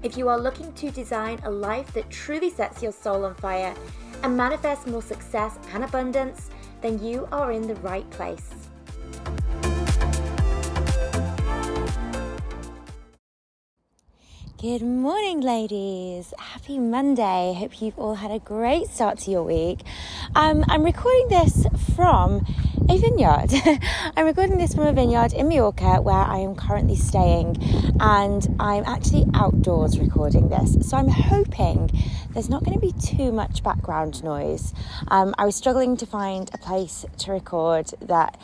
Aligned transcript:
If 0.00 0.16
you 0.16 0.28
are 0.28 0.38
looking 0.38 0.72
to 0.74 0.92
design 0.92 1.40
a 1.42 1.50
life 1.50 1.92
that 1.94 2.08
truly 2.08 2.50
sets 2.50 2.82
your 2.82 2.92
soul 2.92 3.24
on 3.24 3.34
fire 3.34 3.74
and 4.22 4.36
manifest 4.36 4.86
more 4.86 5.02
success 5.02 5.58
and 5.72 5.82
abundance, 5.82 6.50
then 6.82 7.02
you 7.02 7.26
are 7.32 7.50
in 7.50 7.66
the 7.66 7.74
right 7.76 8.08
place. 8.10 8.57
Good 14.60 14.82
morning, 14.82 15.40
ladies. 15.40 16.34
Happy 16.36 16.80
Monday. 16.80 17.54
Hope 17.56 17.80
you've 17.80 17.96
all 17.96 18.16
had 18.16 18.32
a 18.32 18.40
great 18.40 18.88
start 18.88 19.18
to 19.20 19.30
your 19.30 19.44
week. 19.44 19.82
Um, 20.34 20.64
I'm 20.66 20.82
recording 20.82 21.28
this 21.28 21.64
from 21.94 22.44
a 22.88 22.98
vineyard. 22.98 23.52
I'm 24.16 24.26
recording 24.26 24.58
this 24.58 24.74
from 24.74 24.88
a 24.88 24.92
vineyard 24.92 25.32
in 25.32 25.46
Mallorca 25.46 26.02
where 26.02 26.16
I 26.16 26.38
am 26.38 26.56
currently 26.56 26.96
staying, 26.96 27.56
and 28.00 28.56
I'm 28.58 28.82
actually 28.84 29.26
outdoors 29.32 29.96
recording 30.00 30.48
this. 30.48 30.76
So 30.90 30.96
I'm 30.96 31.06
hoping 31.06 31.92
there's 32.30 32.48
not 32.48 32.64
going 32.64 32.74
to 32.74 32.84
be 32.84 32.94
too 33.00 33.30
much 33.30 33.62
background 33.62 34.24
noise. 34.24 34.74
Um, 35.06 35.36
I 35.38 35.46
was 35.46 35.54
struggling 35.54 35.96
to 35.98 36.06
find 36.06 36.50
a 36.52 36.58
place 36.58 37.06
to 37.18 37.30
record 37.30 37.92
that 38.00 38.36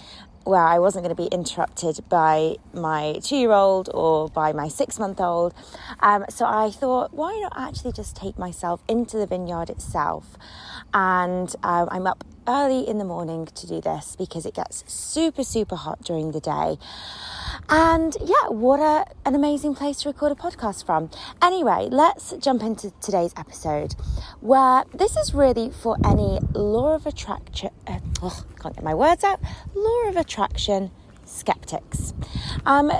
where 0.44 0.62
I 0.62 0.78
wasn't 0.78 1.04
going 1.04 1.16
to 1.16 1.22
be 1.22 1.28
interrupted 1.28 2.00
by 2.08 2.56
my 2.72 3.18
two 3.22 3.36
year 3.36 3.52
old 3.52 3.90
or 3.92 4.28
by 4.28 4.52
my 4.52 4.68
six 4.68 4.98
month 4.98 5.20
old. 5.20 5.54
Um, 6.00 6.24
so 6.28 6.44
I 6.46 6.70
thought, 6.70 7.14
why 7.14 7.38
not 7.40 7.52
actually 7.56 7.92
just 7.92 8.16
take 8.16 8.38
myself 8.38 8.82
into 8.88 9.16
the 9.16 9.26
vineyard 9.26 9.70
itself? 9.70 10.36
And 10.92 11.54
um, 11.62 11.88
I'm 11.90 12.06
up 12.06 12.24
early 12.46 12.86
in 12.86 12.98
the 12.98 13.04
morning 13.04 13.46
to 13.46 13.66
do 13.66 13.80
this 13.80 14.16
because 14.16 14.46
it 14.46 14.54
gets 14.54 14.84
super, 14.86 15.44
super 15.44 15.76
hot 15.76 16.02
during 16.02 16.32
the 16.32 16.40
day. 16.40 16.78
And 17.68 18.16
yeah, 18.20 18.48
what 18.48 18.80
a, 18.80 19.06
an 19.24 19.34
amazing 19.34 19.74
place 19.74 19.98
to 20.02 20.08
record 20.08 20.32
a 20.32 20.34
podcast 20.34 20.84
from. 20.84 21.10
Anyway, 21.40 21.88
let's 21.90 22.32
jump 22.38 22.62
into 22.62 22.92
today's 23.00 23.32
episode 23.36 23.94
where 24.40 24.84
this 24.92 25.16
is 25.16 25.34
really 25.34 25.70
for 25.70 25.96
any 26.04 26.40
law 26.52 26.94
of 26.94 27.06
attraction, 27.06 27.70
uh, 27.86 27.98
oh, 28.22 28.44
can't 28.60 28.74
get 28.74 28.84
my 28.84 28.94
words 28.94 29.24
out, 29.24 29.40
law 29.74 30.08
of 30.08 30.16
attraction 30.16 30.90
skeptics. 31.24 32.12
Um, 32.66 32.92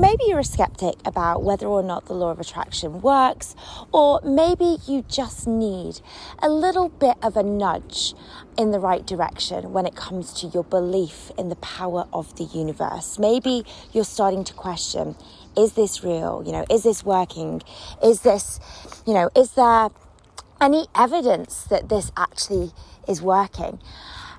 maybe 0.00 0.24
you're 0.26 0.38
a 0.38 0.44
skeptic 0.44 0.94
about 1.04 1.42
whether 1.42 1.66
or 1.66 1.82
not 1.82 2.06
the 2.06 2.14
law 2.14 2.30
of 2.30 2.40
attraction 2.40 3.02
works, 3.02 3.54
or 3.92 4.20
maybe 4.24 4.78
you 4.86 5.04
just 5.08 5.46
need 5.46 6.00
a 6.38 6.48
little 6.48 6.88
bit 6.88 7.16
of 7.22 7.36
a 7.36 7.42
nudge 7.42 8.14
in 8.56 8.70
the 8.70 8.80
right 8.80 9.06
direction 9.06 9.72
when 9.72 9.86
it 9.86 9.94
comes 9.94 10.32
to 10.32 10.46
your 10.48 10.64
belief 10.64 11.30
in 11.36 11.50
the 11.50 11.56
power 11.56 12.06
of 12.12 12.34
the 12.36 12.44
universe. 12.44 13.18
Maybe 13.18 13.64
you're 13.92 14.04
starting 14.04 14.44
to 14.44 14.54
question 14.54 15.16
is 15.56 15.72
this 15.72 16.02
real? 16.04 16.42
You 16.46 16.52
know, 16.52 16.64
is 16.70 16.84
this 16.84 17.04
working? 17.04 17.60
Is 18.02 18.20
this, 18.20 18.60
you 19.04 19.12
know, 19.12 19.30
is 19.36 19.52
there 19.52 19.88
any 20.60 20.86
evidence 20.94 21.64
that 21.64 21.88
this 21.88 22.12
actually 22.16 22.70
is 23.08 23.20
working? 23.20 23.80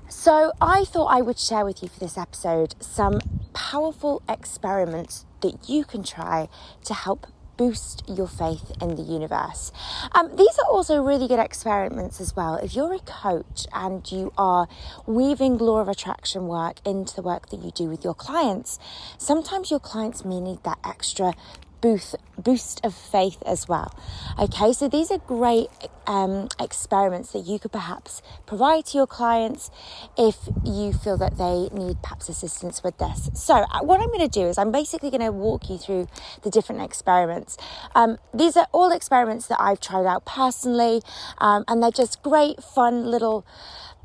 So, 0.08 0.52
I 0.60 0.84
thought 0.84 1.06
I 1.06 1.20
would 1.20 1.38
share 1.38 1.64
with 1.64 1.82
you 1.82 1.88
for 1.88 2.00
this 2.00 2.18
episode 2.18 2.74
some 2.80 3.20
powerful 3.52 4.22
experiments 4.28 5.26
that 5.42 5.68
you 5.68 5.84
can 5.84 6.02
try 6.02 6.48
to 6.84 6.94
help 6.94 7.26
boost 7.56 8.02
your 8.08 8.26
faith 8.26 8.72
in 8.80 8.96
the 8.96 9.02
universe. 9.02 9.72
Um, 10.12 10.34
these 10.36 10.58
are 10.58 10.66
also 10.70 11.02
really 11.02 11.28
good 11.28 11.38
experiments 11.38 12.20
as 12.20 12.34
well. 12.34 12.56
If 12.56 12.74
you're 12.74 12.94
a 12.94 12.98
coach 12.98 13.66
and 13.72 14.10
you 14.10 14.32
are 14.38 14.66
weaving 15.06 15.58
law 15.58 15.80
of 15.80 15.88
attraction 15.88 16.48
work 16.48 16.76
into 16.84 17.14
the 17.14 17.22
work 17.22 17.50
that 17.50 17.60
you 17.60 17.70
do 17.70 17.84
with 17.84 18.04
your 18.04 18.14
clients, 18.14 18.78
sometimes 19.18 19.70
your 19.70 19.80
clients 19.80 20.24
may 20.24 20.40
need 20.40 20.62
that 20.64 20.78
extra 20.84 21.34
boost, 21.82 22.16
boost 22.38 22.80
of 22.82 22.94
faith 22.94 23.42
as 23.44 23.68
well. 23.68 23.94
Okay, 24.38 24.72
so 24.72 24.88
these 24.88 25.10
are 25.10 25.18
great 25.18 25.68
um, 26.06 26.48
experiments 26.58 27.32
that 27.32 27.40
you 27.40 27.58
could 27.58 27.72
perhaps 27.72 28.22
provide 28.46 28.86
to 28.86 28.96
your 28.96 29.06
clients 29.06 29.70
if 30.16 30.36
you 30.64 30.94
feel 30.94 31.18
that 31.18 31.36
they 31.36 31.68
need 31.76 32.00
perhaps 32.02 32.30
assistance 32.30 32.82
with 32.82 32.96
this. 32.96 33.28
So, 33.34 33.54
uh, 33.54 33.80
what 33.80 34.00
I'm 34.00 34.08
going 34.08 34.20
to 34.20 34.28
do 34.28 34.46
is 34.46 34.56
I'm 34.56 34.72
basically 34.72 35.10
going 35.10 35.20
to 35.20 35.32
walk 35.32 35.68
you 35.68 35.76
through 35.76 36.08
the 36.42 36.50
different 36.50 36.80
experiments. 36.80 37.58
Um, 37.94 38.18
these 38.32 38.56
are 38.56 38.68
all 38.72 38.92
experiments 38.92 39.48
that 39.48 39.60
I've 39.60 39.80
tried 39.80 40.06
out 40.06 40.24
personally, 40.24 41.02
um, 41.38 41.64
and 41.68 41.82
they're 41.82 41.90
just 41.90 42.22
great, 42.22 42.62
fun 42.62 43.04
little 43.10 43.44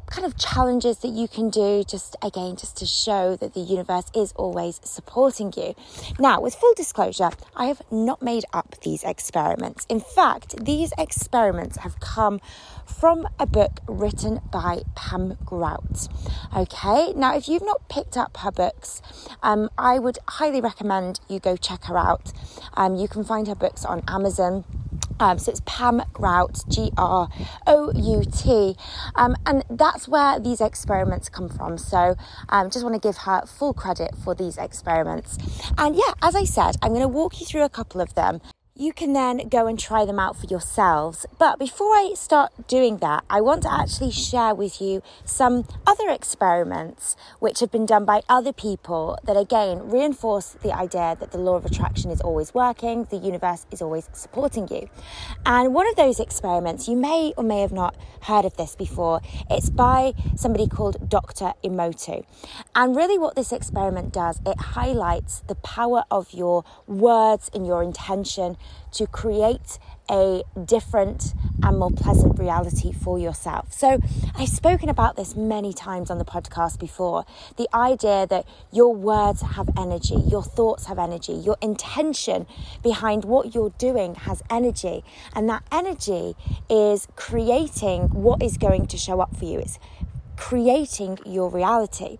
kind 0.07 0.25
of 0.25 0.37
challenges 0.37 0.99
that 0.99 1.09
you 1.09 1.27
can 1.27 1.49
do 1.49 1.83
just 1.83 2.15
again 2.23 2.55
just 2.55 2.77
to 2.77 2.85
show 2.85 3.35
that 3.35 3.53
the 3.53 3.59
universe 3.59 4.09
is 4.15 4.31
always 4.33 4.79
supporting 4.83 5.53
you. 5.55 5.75
Now 6.17 6.41
with 6.41 6.55
full 6.55 6.73
disclosure 6.75 7.29
i 7.55 7.65
have 7.65 7.81
not 7.91 8.21
made 8.21 8.45
up 8.53 8.75
these 8.81 9.03
experiments. 9.03 9.85
In 9.89 9.99
fact 9.99 10.65
these 10.65 10.93
experiments 10.97 11.77
have 11.77 11.99
come 11.99 12.39
from 12.85 13.27
a 13.37 13.45
book 13.45 13.81
written 13.87 14.39
by 14.51 14.83
pam 14.95 15.37
grout. 15.45 16.07
Okay? 16.55 17.13
Now 17.15 17.35
if 17.35 17.47
you've 17.47 17.65
not 17.65 17.87
picked 17.89 18.17
up 18.17 18.37
her 18.37 18.51
books 18.51 19.01
um, 19.43 19.69
i 19.77 19.99
would 19.99 20.19
highly 20.27 20.61
recommend 20.61 21.19
you 21.27 21.39
go 21.39 21.55
check 21.57 21.83
her 21.85 21.97
out. 21.97 22.31
Um, 22.73 22.95
you 22.95 23.07
can 23.07 23.23
find 23.23 23.47
her 23.47 23.55
books 23.55 23.83
on 23.83 24.03
amazon 24.07 24.63
um, 25.19 25.39
so 25.39 25.51
it's 25.51 25.61
Pam 25.65 26.01
Grout, 26.13 26.63
G 26.67 26.91
R 26.97 27.29
O 27.65 27.91
U 27.95 28.23
T, 28.23 28.75
um, 29.15 29.35
and 29.45 29.63
that's 29.69 30.07
where 30.07 30.39
these 30.39 30.61
experiments 30.61 31.29
come 31.29 31.49
from. 31.49 31.77
So 31.77 32.15
um, 32.49 32.69
just 32.69 32.83
want 32.83 32.95
to 32.95 33.05
give 33.05 33.17
her 33.17 33.45
full 33.45 33.73
credit 33.73 34.15
for 34.23 34.35
these 34.35 34.57
experiments. 34.57 35.37
And 35.77 35.95
yeah, 35.95 36.13
as 36.21 36.35
I 36.35 36.43
said, 36.43 36.75
I'm 36.81 36.91
going 36.91 37.01
to 37.01 37.07
walk 37.07 37.39
you 37.39 37.45
through 37.45 37.63
a 37.63 37.69
couple 37.69 38.01
of 38.01 38.13
them 38.15 38.41
you 38.79 38.93
can 38.93 39.13
then 39.13 39.49
go 39.49 39.65
and 39.65 39.79
try 39.79 40.05
them 40.05 40.19
out 40.19 40.37
for 40.37 40.45
yourselves. 40.45 41.25
But 41.39 41.57
before 41.57 41.93
I 41.93 42.11
start 42.15 42.51
doing 42.67 42.97
that, 42.97 43.23
I 43.27 43.41
want 43.41 43.63
to 43.63 43.73
actually 43.73 44.11
share 44.11 44.53
with 44.53 44.79
you 44.79 45.01
some 45.25 45.65
other 45.87 46.09
experiments 46.09 47.15
which 47.39 47.59
have 47.59 47.71
been 47.71 47.87
done 47.87 48.05
by 48.05 48.21
other 48.29 48.53
people 48.53 49.17
that 49.23 49.35
again 49.35 49.89
reinforce 49.89 50.55
the 50.61 50.71
idea 50.71 51.17
that 51.19 51.31
the 51.31 51.39
law 51.39 51.55
of 51.55 51.65
attraction 51.65 52.11
is 52.11 52.21
always 52.21 52.53
working, 52.53 53.05
the 53.05 53.17
universe 53.17 53.65
is 53.71 53.81
always 53.81 54.09
supporting 54.13 54.67
you. 54.67 54.87
And 55.43 55.73
one 55.73 55.87
of 55.87 55.95
those 55.95 56.19
experiments, 56.19 56.87
you 56.87 56.95
may 56.95 57.33
or 57.35 57.43
may 57.43 57.61
have 57.61 57.73
not 57.73 57.95
heard 58.21 58.45
of 58.45 58.57
this 58.57 58.75
before, 58.75 59.21
it's 59.49 59.71
by 59.71 60.13
somebody 60.35 60.67
called 60.67 61.09
Dr. 61.09 61.53
Emoto. 61.63 62.23
And 62.75 62.95
really, 62.95 63.17
what 63.17 63.35
this 63.35 63.51
experiment 63.51 64.13
does, 64.13 64.39
it 64.45 64.59
highlights 64.59 65.39
the 65.47 65.55
power 65.55 66.03
of 66.11 66.31
your 66.31 66.63
words 66.85 67.49
and 67.55 67.65
your 67.65 67.81
intention 67.81 68.55
to 68.93 69.07
create 69.07 69.79
a 70.09 70.43
different 70.65 71.33
and 71.61 71.79
more 71.79 71.91
pleasant 71.91 72.39
reality 72.39 72.91
for 72.91 73.19
yourself. 73.19 73.73
So, 73.73 73.99
I've 74.35 74.49
spoken 74.49 74.89
about 74.89 75.15
this 75.15 75.35
many 75.35 75.73
times 75.73 76.09
on 76.09 76.17
the 76.17 76.25
podcast 76.25 76.79
before 76.79 77.25
the 77.57 77.67
idea 77.73 78.25
that 78.27 78.45
your 78.71 78.95
words 78.95 79.41
have 79.41 79.69
energy, 79.77 80.15
your 80.15 80.43
thoughts 80.43 80.85
have 80.85 80.97
energy, 80.97 81.33
your 81.33 81.57
intention 81.61 82.47
behind 82.81 83.25
what 83.25 83.53
you're 83.53 83.73
doing 83.77 84.15
has 84.15 84.41
energy, 84.49 85.03
and 85.33 85.49
that 85.49 85.63
energy 85.71 86.35
is 86.69 87.07
creating 87.15 88.03
what 88.09 88.41
is 88.41 88.57
going 88.57 88.87
to 88.87 88.97
show 88.97 89.19
up 89.19 89.35
for 89.35 89.45
you. 89.45 89.59
It's 89.59 89.79
creating 90.37 91.17
your 91.25 91.49
reality. 91.49 92.19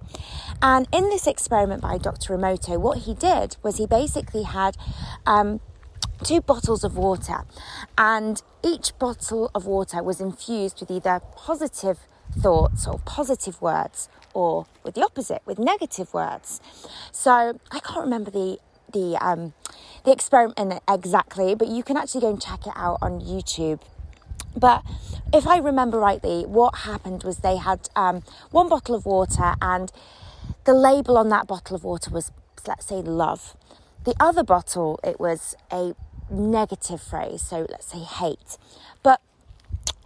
And 0.61 0.87
in 0.91 1.09
this 1.09 1.27
experiment 1.27 1.81
by 1.81 1.97
Dr. 1.97 2.35
Emoto, 2.35 2.77
what 2.79 2.99
he 2.99 3.13
did 3.13 3.55
was 3.63 3.77
he 3.77 3.85
basically 3.85 4.43
had 4.43 4.75
um, 5.25 5.61
two 6.23 6.41
bottles 6.41 6.83
of 6.83 6.97
water, 6.97 7.43
and 7.97 8.41
each 8.63 8.97
bottle 8.99 9.51
of 9.53 9.65
water 9.65 10.01
was 10.03 10.19
infused 10.19 10.79
with 10.79 10.91
either 10.91 11.21
positive 11.35 11.99
thoughts 12.33 12.87
or 12.87 12.99
positive 12.99 13.61
words 13.61 14.09
or 14.33 14.65
with 14.83 14.95
the 14.95 15.03
opposite 15.03 15.41
with 15.45 15.57
negative 15.57 16.13
words. 16.13 16.61
So 17.11 17.59
i 17.71 17.79
can't 17.79 18.03
remember 18.03 18.31
the 18.31 18.59
the 18.93 19.17
um 19.19 19.53
the 20.03 20.11
experiment 20.11 20.81
exactly 20.87 21.55
but 21.55 21.67
you 21.67 21.83
can 21.83 21.97
actually 21.97 22.21
go 22.21 22.29
and 22.29 22.41
check 22.41 22.67
it 22.67 22.73
out 22.75 22.99
on 23.01 23.19
youtube. 23.21 23.81
But 24.55 24.83
if 25.33 25.47
i 25.47 25.57
remember 25.57 25.99
rightly 25.99 26.43
what 26.43 26.79
happened 26.79 27.23
was 27.23 27.37
they 27.37 27.57
had 27.57 27.89
um, 27.95 28.23
one 28.51 28.69
bottle 28.69 28.95
of 28.95 29.05
water 29.05 29.55
and 29.61 29.91
the 30.65 30.73
label 30.73 31.17
on 31.17 31.29
that 31.29 31.47
bottle 31.47 31.75
of 31.75 31.83
water 31.83 32.11
was 32.11 32.31
let's 32.67 32.87
say 32.87 32.95
love. 32.95 33.55
The 34.03 34.15
other 34.19 34.43
bottle 34.43 34.99
it 35.03 35.19
was 35.19 35.55
a 35.71 35.93
negative 36.29 37.01
phrase, 37.01 37.41
so 37.41 37.67
let's 37.69 37.87
say 37.87 37.99
hate. 37.99 38.57
But 39.03 39.21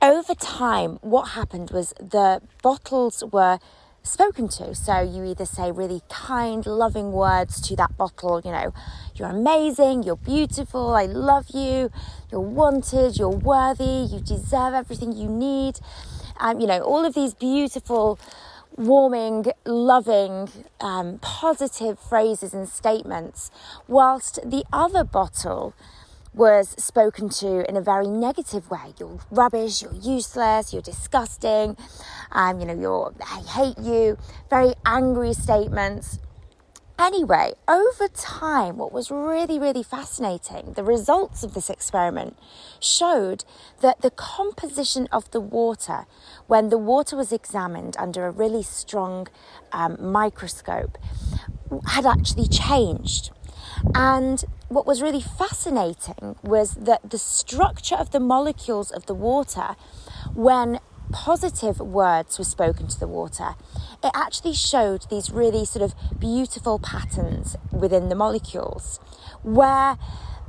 over 0.02 0.34
time, 0.36 0.98
what 1.02 1.30
happened 1.30 1.72
was 1.72 1.94
the 2.00 2.42
bottles 2.62 3.24
were 3.32 3.60
spoken 4.04 4.48
to. 4.48 4.74
So 4.74 5.02
you 5.02 5.24
either 5.24 5.46
say 5.46 5.72
really 5.72 6.02
kind, 6.10 6.66
loving 6.66 7.12
words 7.12 7.62
to 7.68 7.76
that 7.76 7.96
bottle, 7.98 8.42
you 8.44 8.52
know, 8.52 8.74
you're 9.16 9.30
amazing, 9.30 10.04
you're 10.04 10.16
beautiful, 10.16 10.94
I 10.96 11.06
love 11.06 11.50
you, 11.54 11.92
you're 12.32 12.42
wanted, 12.42 13.18
you're 13.18 13.30
worthy, 13.30 14.08
you 14.12 14.20
deserve 14.20 14.74
everything 14.74 15.12
you 15.12 15.30
need. 15.30 15.80
Um, 16.40 16.60
you 16.60 16.68
know, 16.68 16.80
all 16.82 17.06
of 17.06 17.14
these 17.14 17.36
beautiful, 17.36 18.18
warming, 18.76 19.46
loving, 19.66 20.50
um, 20.80 21.20
positive 21.20 22.00
phrases 22.00 22.54
and 22.54 22.68
statements, 22.68 23.52
whilst 23.88 24.40
the 24.44 24.64
other 24.74 25.04
bottle 25.04 25.76
was 26.34 26.70
spoken 26.78 27.30
to 27.30 27.68
in 27.70 27.76
a 27.76 27.82
very 27.82 28.08
negative 28.08 28.70
way. 28.70 28.94
You're 29.00 29.20
rubbish, 29.30 29.82
you're 29.82 29.94
useless, 29.94 30.72
you're 30.72 30.82
disgusting, 30.82 31.76
um, 32.32 32.60
you 32.60 32.66
know, 32.66 32.74
you're, 32.74 33.14
I 33.22 33.42
hate 33.42 33.78
you, 33.78 34.18
very 34.50 34.74
angry 34.86 35.34
statements. 35.34 36.20
Anyway, 36.98 37.54
over 37.68 38.08
time, 38.08 38.78
what 38.78 38.92
was 38.92 39.10
really, 39.10 39.58
really 39.58 39.82
fascinating, 39.82 40.74
the 40.74 40.84
results 40.84 41.42
of 41.42 41.56
this 41.56 41.68
experiment 41.68 42.38
showed 42.80 43.44
that 43.82 44.02
the 44.02 44.12
composition 44.12 45.08
of 45.12 45.30
the 45.32 45.42
water, 45.42 46.06
when 46.46 46.70
the 46.70 46.78
water 46.78 47.18
was 47.18 47.32
examined 47.34 47.96
under 47.98 48.28
a 48.28 48.32
really 48.32 48.62
strong 48.62 49.28
um, 49.72 49.98
microscope, 50.00 50.98
had 51.88 52.06
actually 52.06 52.48
changed. 52.48 53.32
And 53.96 54.44
what 54.70 54.86
was 54.86 55.02
really 55.02 55.22
fascinating 55.22 56.36
was 56.44 56.76
that 56.76 57.10
the 57.10 57.18
structure 57.18 57.96
of 57.96 58.12
the 58.12 58.20
molecules 58.20 58.92
of 58.92 59.06
the 59.06 59.14
water, 59.14 59.76
when 60.34 60.80
positive 61.12 61.80
words 61.80 62.38
were 62.38 62.46
spoken 62.46 62.88
to 62.88 63.00
the 63.00 63.08
water, 63.08 63.56
it 64.04 64.12
actually 64.16 64.54
showed 64.54 65.10
these 65.10 65.30
really 65.32 65.66
sort 65.66 65.84
of 65.84 65.94
beautiful 66.20 66.80
patterns 66.80 67.56
within 67.72 68.10
the 68.10 68.16
molecules. 68.16 69.00
Where 69.44 69.98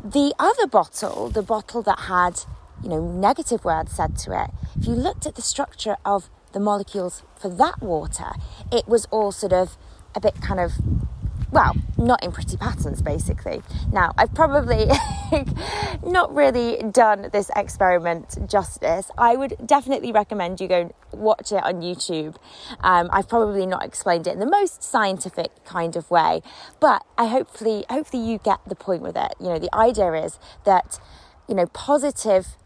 the 0.04 0.34
other 0.38 0.66
bottle, 0.66 1.28
the 1.28 1.42
bottle 1.42 1.82
that 1.82 2.00
had, 2.00 2.40
you 2.82 2.88
know, 2.88 3.00
negative 3.00 3.64
words 3.64 3.92
said 3.92 4.16
to 4.18 4.44
it, 4.44 4.50
if 4.78 4.86
you 4.86 4.94
looked 4.94 5.26
at 5.26 5.34
the 5.34 5.42
structure 5.42 5.96
of 6.04 6.30
the 6.52 6.60
molecules 6.60 7.22
for 7.36 7.48
that 7.48 7.80
water, 7.80 8.32
it 8.70 8.86
was 8.86 9.06
all 9.06 9.32
sort 9.32 9.52
of 9.52 9.76
a 10.14 10.20
bit 10.20 10.40
kind 10.40 10.60
of 10.60 10.72
well, 11.52 11.74
not 11.98 12.24
in 12.24 12.32
pretty 12.32 12.56
patterns, 12.56 13.02
basically. 13.02 13.62
Now, 13.92 14.12
I've 14.16 14.34
probably 14.34 14.86
not 16.02 16.34
really 16.34 16.82
done 16.90 17.28
this 17.30 17.50
experiment 17.54 18.48
justice. 18.48 19.10
I 19.18 19.36
would 19.36 19.56
definitely 19.64 20.12
recommend 20.12 20.62
you 20.62 20.66
go 20.66 20.94
watch 21.12 21.52
it 21.52 21.62
on 21.62 21.82
YouTube. 21.82 22.36
Um, 22.80 23.10
I've 23.12 23.28
probably 23.28 23.66
not 23.66 23.84
explained 23.84 24.26
it 24.26 24.32
in 24.32 24.40
the 24.40 24.46
most 24.46 24.82
scientific 24.82 25.62
kind 25.66 25.94
of 25.94 26.10
way, 26.10 26.40
but 26.80 27.04
I 27.18 27.26
hopefully, 27.26 27.84
hopefully 27.90 28.26
you 28.26 28.38
get 28.38 28.60
the 28.66 28.74
point 28.74 29.02
with 29.02 29.16
it. 29.16 29.34
You 29.38 29.48
know, 29.48 29.58
the 29.58 29.72
idea 29.74 30.10
is 30.14 30.38
that, 30.64 30.98
you 31.46 31.54
know, 31.54 31.66
positive 31.66 32.56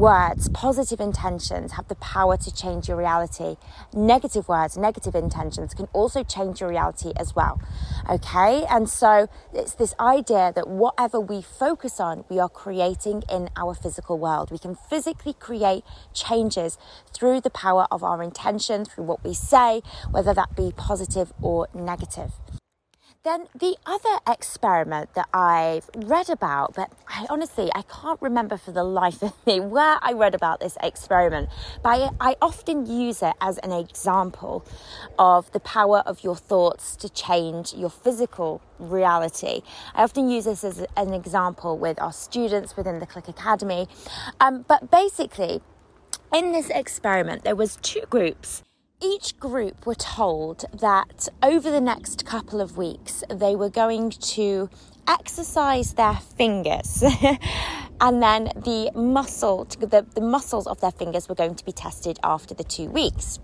words, 0.00 0.48
positive 0.48 0.98
intentions 0.98 1.72
have 1.72 1.86
the 1.88 1.94
power 1.96 2.34
to 2.34 2.52
change 2.52 2.88
your 2.88 2.96
reality. 2.96 3.56
Negative 3.92 4.48
words, 4.48 4.78
negative 4.78 5.14
intentions 5.14 5.74
can 5.74 5.86
also 5.92 6.24
change 6.24 6.60
your 6.60 6.70
reality 6.70 7.12
as 7.18 7.36
well. 7.36 7.60
Okay? 8.08 8.64
And 8.70 8.88
so 8.88 9.28
it's 9.52 9.74
this 9.74 9.94
idea 10.00 10.52
that 10.54 10.66
whatever 10.66 11.20
we 11.20 11.42
focus 11.42 12.00
on, 12.00 12.24
we 12.30 12.38
are 12.38 12.48
creating 12.48 13.24
in 13.30 13.50
our 13.56 13.74
physical 13.74 14.18
world. 14.18 14.50
We 14.50 14.58
can 14.58 14.74
physically 14.74 15.34
create 15.34 15.84
changes 16.14 16.78
through 17.12 17.42
the 17.42 17.50
power 17.50 17.86
of 17.90 18.02
our 18.02 18.22
intention, 18.22 18.86
through 18.86 19.04
what 19.04 19.22
we 19.22 19.34
say, 19.34 19.82
whether 20.10 20.32
that 20.32 20.56
be 20.56 20.72
positive 20.74 21.34
or 21.42 21.68
negative. 21.74 22.32
Then 23.22 23.48
the 23.54 23.76
other 23.84 24.18
experiment 24.26 25.12
that 25.12 25.28
I've 25.34 25.90
read 25.94 26.30
about, 26.30 26.74
but 26.74 26.90
I 27.06 27.26
honestly 27.28 27.70
I 27.74 27.82
can't 27.82 28.20
remember 28.22 28.56
for 28.56 28.72
the 28.72 28.82
life 28.82 29.20
of 29.22 29.34
me 29.46 29.60
where 29.60 29.98
I 30.00 30.14
read 30.14 30.34
about 30.34 30.60
this 30.60 30.78
experiment, 30.82 31.50
but 31.82 31.90
I, 31.90 32.30
I 32.30 32.36
often 32.40 32.86
use 32.86 33.22
it 33.22 33.34
as 33.38 33.58
an 33.58 33.72
example 33.72 34.64
of 35.18 35.52
the 35.52 35.60
power 35.60 35.98
of 36.06 36.24
your 36.24 36.34
thoughts 36.34 36.96
to 36.96 37.10
change 37.10 37.74
your 37.74 37.90
physical 37.90 38.62
reality. 38.78 39.60
I 39.94 40.04
often 40.04 40.30
use 40.30 40.46
this 40.46 40.64
as 40.64 40.86
an 40.96 41.12
example 41.12 41.76
with 41.76 42.00
our 42.00 42.14
students 42.14 42.74
within 42.74 43.00
the 43.00 43.06
Clique 43.06 43.28
Academy. 43.28 43.86
Um, 44.40 44.64
but 44.66 44.90
basically, 44.90 45.60
in 46.32 46.52
this 46.52 46.70
experiment, 46.70 47.44
there 47.44 47.56
was 47.56 47.76
two 47.82 48.04
groups 48.08 48.62
each 49.02 49.38
group 49.38 49.86
were 49.86 49.94
told 49.94 50.64
that 50.72 51.28
over 51.42 51.70
the 51.70 51.80
next 51.80 52.26
couple 52.26 52.60
of 52.60 52.76
weeks 52.76 53.24
they 53.30 53.56
were 53.56 53.70
going 53.70 54.10
to 54.10 54.68
exercise 55.08 55.94
their 55.94 56.14
fingers. 56.14 57.02
And 58.02 58.22
then 58.22 58.44
the 58.56 58.90
muscle 58.94 59.66
the, 59.66 60.06
the 60.14 60.22
muscles 60.22 60.66
of 60.66 60.80
their 60.80 60.90
fingers 60.90 61.28
were 61.28 61.34
going 61.34 61.54
to 61.54 61.64
be 61.64 61.72
tested 61.72 62.18
after 62.24 62.54
the 62.54 62.64
two 62.64 62.88
weeks. 62.88 63.38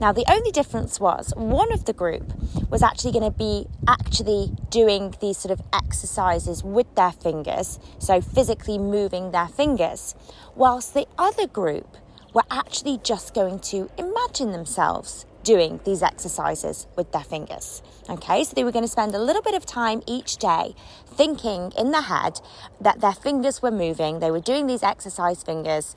Now 0.00 0.12
the 0.12 0.24
only 0.30 0.52
difference 0.52 1.00
was 1.00 1.32
one 1.36 1.72
of 1.72 1.86
the 1.86 1.92
group 1.92 2.32
was 2.70 2.84
actually 2.84 3.12
going 3.12 3.32
to 3.32 3.36
be 3.36 3.66
actually 3.88 4.52
doing 4.70 5.14
these 5.20 5.38
sort 5.38 5.58
of 5.58 5.60
exercises 5.72 6.62
with 6.62 6.94
their 6.94 7.10
fingers 7.10 7.80
so 7.98 8.20
physically 8.20 8.78
moving 8.78 9.32
their 9.32 9.48
fingers 9.48 10.14
whilst 10.54 10.94
the 10.94 11.08
other 11.18 11.48
group 11.48 11.96
were 12.32 12.44
actually 12.50 12.98
just 13.02 13.34
going 13.34 13.58
to 13.60 13.90
imagine 13.98 14.52
themselves 14.52 15.26
doing 15.42 15.78
these 15.84 16.02
exercises 16.02 16.88
with 16.96 17.12
their 17.12 17.22
fingers. 17.22 17.80
Okay, 18.10 18.42
so 18.42 18.52
they 18.54 18.64
were 18.64 18.72
going 18.72 18.84
to 18.84 18.90
spend 18.90 19.14
a 19.14 19.18
little 19.18 19.42
bit 19.42 19.54
of 19.54 19.64
time 19.64 20.02
each 20.06 20.38
day 20.38 20.74
thinking 21.06 21.72
in 21.78 21.92
their 21.92 22.02
head 22.02 22.40
that 22.80 23.00
their 23.00 23.12
fingers 23.12 23.62
were 23.62 23.70
moving, 23.70 24.18
they 24.18 24.30
were 24.30 24.40
doing 24.40 24.66
these 24.66 24.82
exercise 24.82 25.42
fingers, 25.42 25.94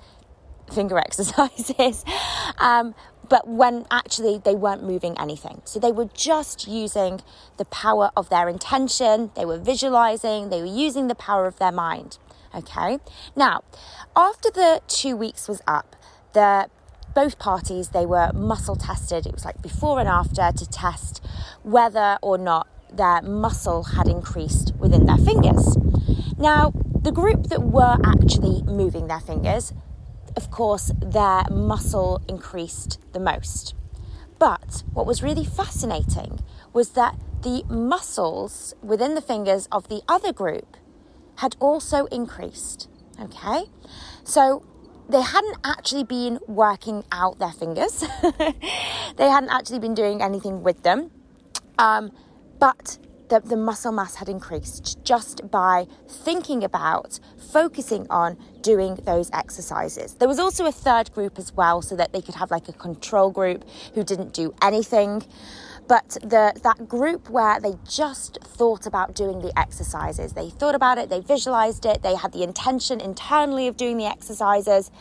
finger 0.71 0.97
exercises. 1.07 2.05
Um, 2.59 2.93
but 3.27 3.47
when 3.47 3.85
actually 3.91 4.39
they 4.43 4.55
weren't 4.55 4.83
moving 4.83 5.17
anything. 5.19 5.61
So 5.65 5.79
they 5.79 5.91
were 5.91 6.09
just 6.13 6.67
using 6.67 7.21
the 7.57 7.65
power 7.65 8.11
of 8.17 8.29
their 8.29 8.49
intention, 8.49 9.31
they 9.35 9.45
were 9.45 9.59
visualizing, 9.59 10.49
they 10.49 10.61
were 10.61 10.67
using 10.67 11.07
the 11.07 11.15
power 11.15 11.45
of 11.45 11.57
their 11.59 11.71
mind. 11.71 12.17
Okay, 12.53 12.97
now 13.35 13.63
after 14.15 14.49
the 14.49 14.81
two 14.87 15.15
weeks 15.15 15.47
was 15.47 15.61
up, 15.67 15.95
the 16.33 16.69
both 17.15 17.39
parties 17.39 17.89
they 17.89 18.05
were 18.05 18.31
muscle 18.33 18.75
tested. 18.75 19.25
It 19.25 19.33
was 19.33 19.45
like 19.45 19.61
before 19.61 19.99
and 19.99 20.07
after 20.07 20.51
to 20.51 20.69
test 20.69 21.25
whether 21.63 22.17
or 22.21 22.37
not 22.37 22.67
their 22.91 23.21
muscle 23.21 23.83
had 23.83 24.07
increased 24.07 24.73
within 24.77 25.05
their 25.05 25.17
fingers. 25.17 25.77
Now 26.37 26.73
the 27.01 27.11
group 27.11 27.47
that 27.47 27.63
were 27.63 27.97
actually 28.03 28.61
moving 28.63 29.07
their 29.07 29.19
fingers 29.19 29.73
of 30.35 30.51
course 30.51 30.91
their 31.01 31.43
muscle 31.49 32.21
increased 32.27 32.99
the 33.13 33.19
most. 33.19 33.75
But 34.37 34.83
what 34.93 35.05
was 35.05 35.21
really 35.21 35.43
fascinating 35.43 36.39
was 36.71 36.91
that 36.91 37.17
the 37.41 37.63
muscles 37.69 38.73
within 38.81 39.15
the 39.15 39.21
fingers 39.21 39.67
of 39.71 39.89
the 39.89 40.01
other 40.07 40.31
group 40.31 40.77
had 41.37 41.55
also 41.59 42.05
increased 42.05 42.87
okay? 43.21 43.63
So 44.23 44.63
they 45.09 45.21
hadn't 45.21 45.57
actually 45.63 46.03
been 46.03 46.39
working 46.47 47.03
out 47.11 47.39
their 47.39 47.51
fingers. 47.51 48.05
they 49.17 49.27
hadn't 49.27 49.49
actually 49.49 49.79
been 49.79 49.95
doing 49.95 50.21
anything 50.21 50.61
with 50.61 50.83
them. 50.83 51.11
Um, 51.79 52.11
but 52.59 52.99
the, 53.29 53.39
the 53.39 53.57
muscle 53.57 53.91
mass 53.91 54.15
had 54.15 54.29
increased 54.29 54.97
just 55.03 55.49
by 55.49 55.87
thinking 56.07 56.63
about 56.63 57.19
focusing 57.51 58.05
on 58.09 58.37
doing 58.61 58.95
those 59.05 59.29
exercises. 59.31 60.15
There 60.15 60.27
was 60.27 60.39
also 60.39 60.65
a 60.65 60.71
third 60.71 61.11
group 61.13 61.39
as 61.39 61.53
well, 61.53 61.81
so 61.81 61.95
that 61.95 62.11
they 62.11 62.21
could 62.21 62.35
have 62.35 62.51
like 62.51 62.67
a 62.67 62.73
control 62.73 63.31
group 63.31 63.65
who 63.95 64.03
didn't 64.03 64.33
do 64.33 64.53
anything. 64.61 65.23
But 65.89 66.17
the, 66.21 66.53
that 66.61 66.87
group 66.87 67.31
where 67.31 67.59
they 67.59 67.73
just 67.83 68.37
thought 68.43 68.85
about 68.85 69.15
doing 69.15 69.39
the 69.39 69.51
exercises, 69.57 70.33
they 70.33 70.51
thought 70.51 70.75
about 70.75 70.99
it, 70.99 71.09
they 71.09 71.19
visualized 71.19 71.83
it, 71.83 72.03
they 72.03 72.13
had 72.13 72.31
the 72.31 72.43
intention 72.43 73.01
internally 73.01 73.67
of 73.67 73.75
doing 73.75 73.97
the 73.97 74.05
exercises, 74.05 74.91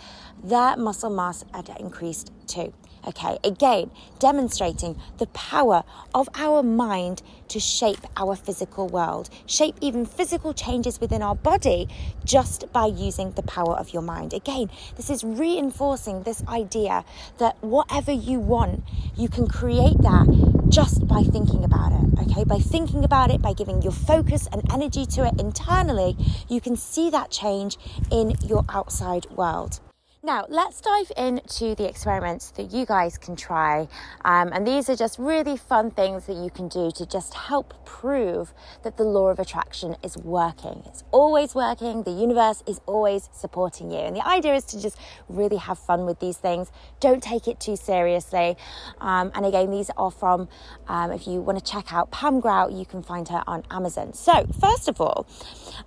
their 0.43 0.79
muscle 0.79 1.11
mass 1.11 1.45
had 1.53 1.69
increased 1.79 2.33
too. 2.47 2.73
Okay, 3.07 3.39
again, 3.45 3.91
demonstrating 4.19 4.99
the 5.19 5.27
power 5.29 5.85
of 6.15 6.29
our 6.35 6.63
mind 6.63 7.23
to 7.49 7.61
shape 7.61 8.07
our 8.17 8.35
physical 8.35 8.89
world, 8.89 9.29
shape 9.47 9.77
even 9.83 10.07
physical 10.07 10.55
changes 10.55 11.01
within 11.01 11.23
our 11.23 11.35
body 11.35 11.87
just 12.25 12.71
by 12.73 12.87
using 12.87 13.33
the 13.33 13.43
power 13.43 13.75
of 13.75 13.93
your 13.93 14.03
mind. 14.03 14.33
Again, 14.33 14.71
this 14.97 15.11
is 15.11 15.23
reinforcing 15.23 16.23
this 16.23 16.43
idea 16.49 17.05
that 17.37 17.57
whatever 17.63 18.11
you 18.11 18.41
want, 18.41 18.85
you 19.17 19.29
can 19.29 19.47
create 19.47 19.99
that 19.99 20.58
just 20.69 21.07
by 21.09 21.23
thinking 21.23 21.65
about 21.65 21.93
it. 21.93 22.29
Okay, 22.31 22.45
by 22.45 22.59
thinking 22.59 23.05
about 23.05 23.31
it, 23.31 23.41
by 23.41 23.53
giving 23.53 23.81
your 23.83 23.93
focus 23.93 24.49
and 24.53 24.63
energy 24.73 25.07
to 25.07 25.25
it 25.27 25.41
internally, 25.41 26.17
you 26.49 26.61
can 26.61 26.77
see 26.77 27.11
that 27.11 27.31
change 27.31 27.79
in 28.11 28.35
your 28.47 28.65
outside 28.69 29.27
world. 29.31 29.81
Now, 30.29 30.45
let's 30.51 30.83
dive 30.83 31.11
into 31.17 31.75
the 31.75 31.89
experiments 31.89 32.51
that 32.51 32.71
you 32.71 32.85
guys 32.85 33.17
can 33.17 33.35
try. 33.35 33.89
Um, 34.27 34.53
and 34.53 34.67
these 34.67 34.91
are 34.91 34.95
just 34.95 35.19
really 35.19 35.57
fun 35.57 35.91
things 35.91 36.27
that 36.27 36.37
you 36.37 36.51
can 36.51 36.69
do 36.69 36.91
to 36.97 37.07
just 37.07 37.33
help 37.33 37.87
prove 37.87 38.53
that 38.83 38.99
the 38.99 39.05
law 39.05 39.29
of 39.29 39.39
attraction 39.39 39.97
is 40.03 40.19
working. 40.19 40.83
It's 40.85 41.03
always 41.13 41.55
working, 41.55 42.03
the 42.03 42.11
universe 42.11 42.63
is 42.67 42.79
always 42.85 43.31
supporting 43.33 43.91
you. 43.91 44.01
And 44.01 44.15
the 44.15 44.27
idea 44.29 44.55
is 44.55 44.65
to 44.65 44.79
just 44.79 44.99
really 45.31 45.57
have 45.57 45.79
fun 45.79 46.05
with 46.05 46.21
these 46.21 46.37
things. 46.37 46.71
Don't 47.01 47.23
take 47.23 47.49
it 47.49 47.59
too 47.59 47.77
seriously. 47.77 48.59
Um, 49.01 49.33
and 49.35 49.47
again, 49.47 49.71
these 49.71 49.91
are 49.97 50.11
from, 50.11 50.51
um, 50.89 51.11
if 51.11 51.27
you 51.27 51.41
want 51.41 51.59
to 51.59 51.65
check 51.65 51.91
out 51.91 52.11
Pam 52.11 52.41
Grout, 52.41 52.73
you 52.73 52.85
can 52.85 53.03
find 53.03 53.27
her 53.29 53.43
on 53.47 53.65
Amazon. 53.71 54.13
So, 54.13 54.47
first 54.61 54.89
of 54.89 55.01
all, 55.01 55.27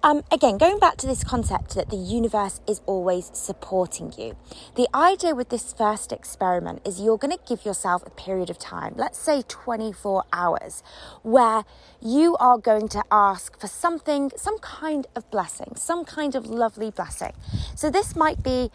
um, 0.01 0.23
again, 0.31 0.57
going 0.57 0.79
back 0.79 0.97
to 0.97 1.05
this 1.05 1.23
concept 1.23 1.75
that 1.75 1.91
the 1.91 1.95
universe 1.95 2.59
is 2.67 2.81
always 2.87 3.29
supporting 3.35 4.11
you 4.17 4.30
The 4.75 4.87
idea 4.93 5.35
with 5.35 5.49
this 5.49 5.73
first 5.73 6.11
experiment 6.11 6.81
is 6.85 6.99
you're 6.99 7.17
going 7.17 7.35
to 7.35 7.43
give 7.47 7.65
yourself 7.65 8.03
a 8.05 8.09
period 8.09 8.49
of 8.49 8.57
time, 8.57 8.93
let's 8.97 9.19
say 9.19 9.43
24 9.47 10.23
hours, 10.33 10.83
where 11.23 11.63
you 12.01 12.35
are 12.37 12.57
going 12.57 12.87
to 12.89 13.03
ask 13.11 13.59
for 13.59 13.67
something, 13.67 14.31
some 14.35 14.57
kind 14.59 15.07
of 15.15 15.29
blessing, 15.31 15.73
some 15.75 16.05
kind 16.05 16.35
of 16.35 16.45
lovely 16.45 16.91
blessing. 16.91 17.33
So 17.75 17.89
this 17.89 18.15
might 18.15 18.43
be 18.43 18.71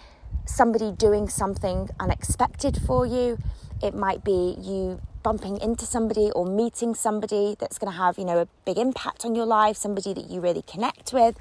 somebody 0.46 0.92
doing 0.92 1.28
something 1.28 1.88
unexpected 1.98 2.78
for 2.86 3.04
you. 3.06 3.38
It 3.82 3.94
might 3.94 4.24
be 4.24 4.56
you 4.60 5.00
bumping 5.26 5.60
into 5.60 5.84
somebody 5.84 6.30
or 6.36 6.46
meeting 6.46 6.94
somebody 6.94 7.56
that's 7.58 7.78
going 7.78 7.92
to 7.92 7.98
have, 7.98 8.16
you 8.16 8.24
know, 8.24 8.38
a 8.38 8.46
big 8.64 8.78
impact 8.78 9.24
on 9.24 9.34
your 9.34 9.44
life, 9.44 9.76
somebody 9.76 10.12
that 10.12 10.30
you 10.30 10.40
really 10.40 10.62
connect 10.62 11.12
with. 11.12 11.36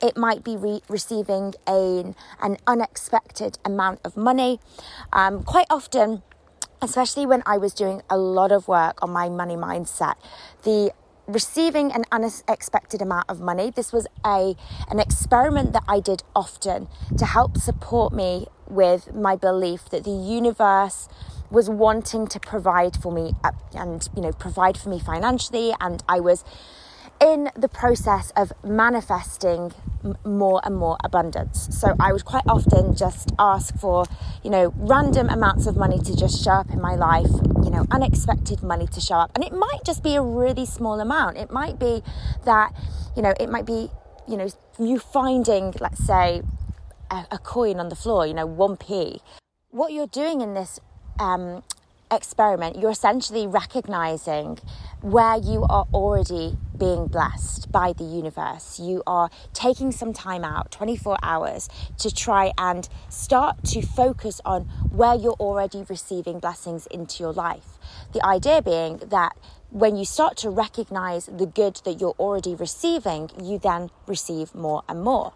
It 0.00 0.16
might 0.16 0.42
be 0.42 0.56
re- 0.56 0.80
receiving 0.88 1.52
a, 1.68 2.14
an 2.40 2.56
unexpected 2.66 3.58
amount 3.62 4.00
of 4.06 4.16
money. 4.16 4.58
Um, 5.12 5.42
quite 5.42 5.66
often, 5.68 6.22
especially 6.80 7.26
when 7.26 7.42
I 7.44 7.58
was 7.58 7.74
doing 7.74 8.00
a 8.08 8.16
lot 8.16 8.52
of 8.52 8.68
work 8.68 9.02
on 9.02 9.10
my 9.10 9.28
money 9.28 9.54
mindset, 9.54 10.14
the 10.62 10.92
receiving 11.28 11.92
an 11.92 12.04
unexpected 12.10 13.02
amount 13.02 13.28
of 13.28 13.40
money. 13.40 13.70
This 13.70 13.92
was 13.92 14.06
a 14.24 14.54
an 14.88 14.98
experiment 14.98 15.74
that 15.74 15.82
I 15.86 16.00
did 16.00 16.22
often 16.34 16.88
to 17.18 17.26
help 17.26 17.58
support 17.58 18.14
me 18.14 18.46
with 18.66 19.12
my 19.12 19.36
belief 19.36 19.90
that 19.90 20.04
the 20.04 20.10
universe 20.38 21.08
was 21.50 21.68
wanting 21.68 22.26
to 22.26 22.40
provide 22.40 22.96
for 22.96 23.12
me 23.12 23.34
uh, 23.44 23.52
and 23.74 24.08
you 24.14 24.22
know 24.22 24.32
provide 24.32 24.76
for 24.76 24.88
me 24.88 24.98
financially 24.98 25.72
and 25.80 26.02
I 26.08 26.20
was 26.20 26.44
in 27.20 27.50
the 27.56 27.68
process 27.68 28.30
of 28.36 28.52
manifesting 28.62 29.72
more 30.24 30.60
and 30.64 30.76
more 30.76 30.98
abundance. 31.02 31.68
So 31.70 31.94
I 31.98 32.12
would 32.12 32.24
quite 32.24 32.44
often 32.46 32.94
just 32.94 33.32
ask 33.38 33.76
for, 33.78 34.04
you 34.42 34.50
know, 34.50 34.72
random 34.76 35.28
amounts 35.28 35.66
of 35.66 35.76
money 35.76 35.98
to 35.98 36.16
just 36.16 36.44
show 36.44 36.52
up 36.52 36.70
in 36.70 36.80
my 36.80 36.94
life, 36.94 37.30
you 37.64 37.70
know, 37.70 37.86
unexpected 37.90 38.62
money 38.62 38.86
to 38.88 39.00
show 39.00 39.16
up. 39.16 39.30
And 39.34 39.44
it 39.44 39.52
might 39.52 39.80
just 39.84 40.02
be 40.02 40.14
a 40.14 40.22
really 40.22 40.66
small 40.66 41.00
amount. 41.00 41.38
It 41.38 41.50
might 41.50 41.78
be 41.78 42.02
that, 42.44 42.72
you 43.16 43.22
know, 43.22 43.34
it 43.40 43.48
might 43.48 43.66
be, 43.66 43.90
you 44.28 44.36
know, 44.36 44.48
you 44.78 44.98
finding, 44.98 45.74
let's 45.80 46.04
say, 46.04 46.42
a, 47.10 47.26
a 47.30 47.38
coin 47.38 47.80
on 47.80 47.88
the 47.88 47.96
floor, 47.96 48.26
you 48.26 48.34
know, 48.34 48.46
1p. 48.46 49.20
What 49.70 49.92
you're 49.92 50.06
doing 50.06 50.40
in 50.40 50.54
this 50.54 50.80
um, 51.18 51.62
experiment, 52.10 52.78
you're 52.78 52.90
essentially 52.90 53.46
recognizing 53.46 54.58
where 55.00 55.36
you 55.36 55.64
are 55.68 55.86
already 55.92 56.56
being 56.76 57.06
blessed 57.06 57.70
by 57.72 57.92
the 57.92 58.04
universe. 58.04 58.78
You 58.78 59.02
are 59.06 59.30
taking 59.52 59.92
some 59.92 60.12
time 60.12 60.44
out, 60.44 60.70
24 60.70 61.18
hours, 61.22 61.68
to 61.98 62.14
try 62.14 62.52
and 62.58 62.88
start 63.08 63.64
to 63.64 63.82
focus 63.82 64.40
on 64.44 64.62
where 64.90 65.14
you're 65.14 65.36
already 65.40 65.84
receiving 65.88 66.38
blessings 66.38 66.86
into 66.86 67.22
your 67.22 67.32
life. 67.32 67.78
The 68.12 68.24
idea 68.24 68.62
being 68.62 68.98
that 68.98 69.36
when 69.70 69.96
you 69.96 70.04
start 70.04 70.36
to 70.38 70.50
recognize 70.50 71.26
the 71.26 71.46
good 71.46 71.80
that 71.84 72.00
you're 72.00 72.14
already 72.18 72.54
receiving, 72.54 73.30
you 73.42 73.58
then 73.58 73.90
receive 74.06 74.54
more 74.54 74.82
and 74.88 75.02
more. 75.02 75.32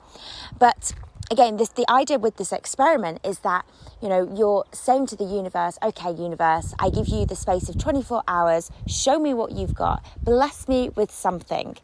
But 0.58 0.92
again, 1.30 1.56
this 1.58 1.68
the 1.68 1.88
idea 1.88 2.18
with 2.18 2.36
this 2.36 2.52
experiment 2.52 3.20
is 3.24 3.38
that 3.40 3.64
you 4.02 4.08
know 4.08 4.28
you're 4.34 4.64
saying 4.72 5.06
to 5.06 5.16
the 5.16 5.24
universe, 5.24 5.78
okay, 5.82 6.10
universe, 6.10 6.74
I 6.78 6.90
give 6.90 7.08
you 7.08 7.24
the 7.24 7.36
space 7.36 7.68
of 7.68 7.78
24 7.78 8.24
hours. 8.26 8.70
Show 8.88 9.18
me 9.18 9.32
what 9.32 9.52
you've 9.52 9.74
got. 9.74 10.04
Bless 10.22 10.66
me 10.66 10.88
with 10.88 11.10
something, 11.12 11.76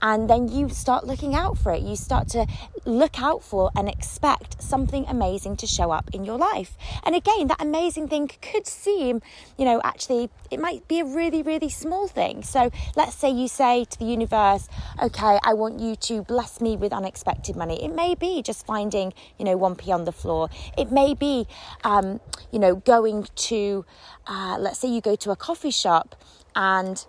and 0.00 0.30
then 0.30 0.48
you 0.48 0.70
start 0.70 1.06
looking 1.06 1.34
out 1.34 1.58
for 1.58 1.72
it. 1.72 1.82
You 1.82 1.96
start 1.96 2.28
to 2.28 2.46
look 2.86 3.20
out 3.20 3.42
for 3.42 3.70
and 3.76 3.88
expect 3.88 4.62
something 4.62 5.04
amazing 5.06 5.56
to 5.56 5.66
show 5.66 5.90
up 5.90 6.10
in 6.14 6.24
your 6.24 6.38
life. 6.38 6.76
And 7.04 7.14
again, 7.14 7.48
that 7.48 7.60
amazing 7.60 8.08
thing 8.08 8.30
could 8.40 8.66
seem, 8.66 9.20
you 9.58 9.66
know, 9.66 9.80
actually 9.84 10.30
it 10.50 10.58
might 10.60 10.88
be 10.88 11.00
a 11.00 11.04
really 11.04 11.42
really 11.42 11.68
small 11.68 12.08
thing. 12.08 12.42
So 12.42 12.70
let's 12.96 13.14
say 13.14 13.30
you 13.30 13.48
say 13.48 13.84
to 13.84 13.98
the 13.98 14.06
universe, 14.06 14.68
okay, 15.02 15.38
I 15.44 15.52
want 15.52 15.80
you 15.80 15.94
to 15.96 16.22
bless 16.22 16.60
me 16.60 16.76
with 16.76 16.92
unexpected 16.92 17.54
money. 17.54 17.84
It 17.84 17.94
may 17.94 18.14
be 18.14 18.42
just 18.42 18.64
finding 18.64 18.93
you 18.94 19.44
know, 19.44 19.58
1p 19.58 19.88
on 19.88 20.04
the 20.04 20.12
floor. 20.12 20.48
It 20.78 20.90
may 20.90 21.14
be, 21.14 21.46
um, 21.82 22.20
you 22.50 22.58
know, 22.58 22.76
going 22.76 23.26
to, 23.34 23.84
uh, 24.26 24.56
let's 24.58 24.78
say 24.78 24.88
you 24.88 25.00
go 25.00 25.16
to 25.16 25.30
a 25.30 25.36
coffee 25.36 25.70
shop 25.70 26.14
and 26.54 27.04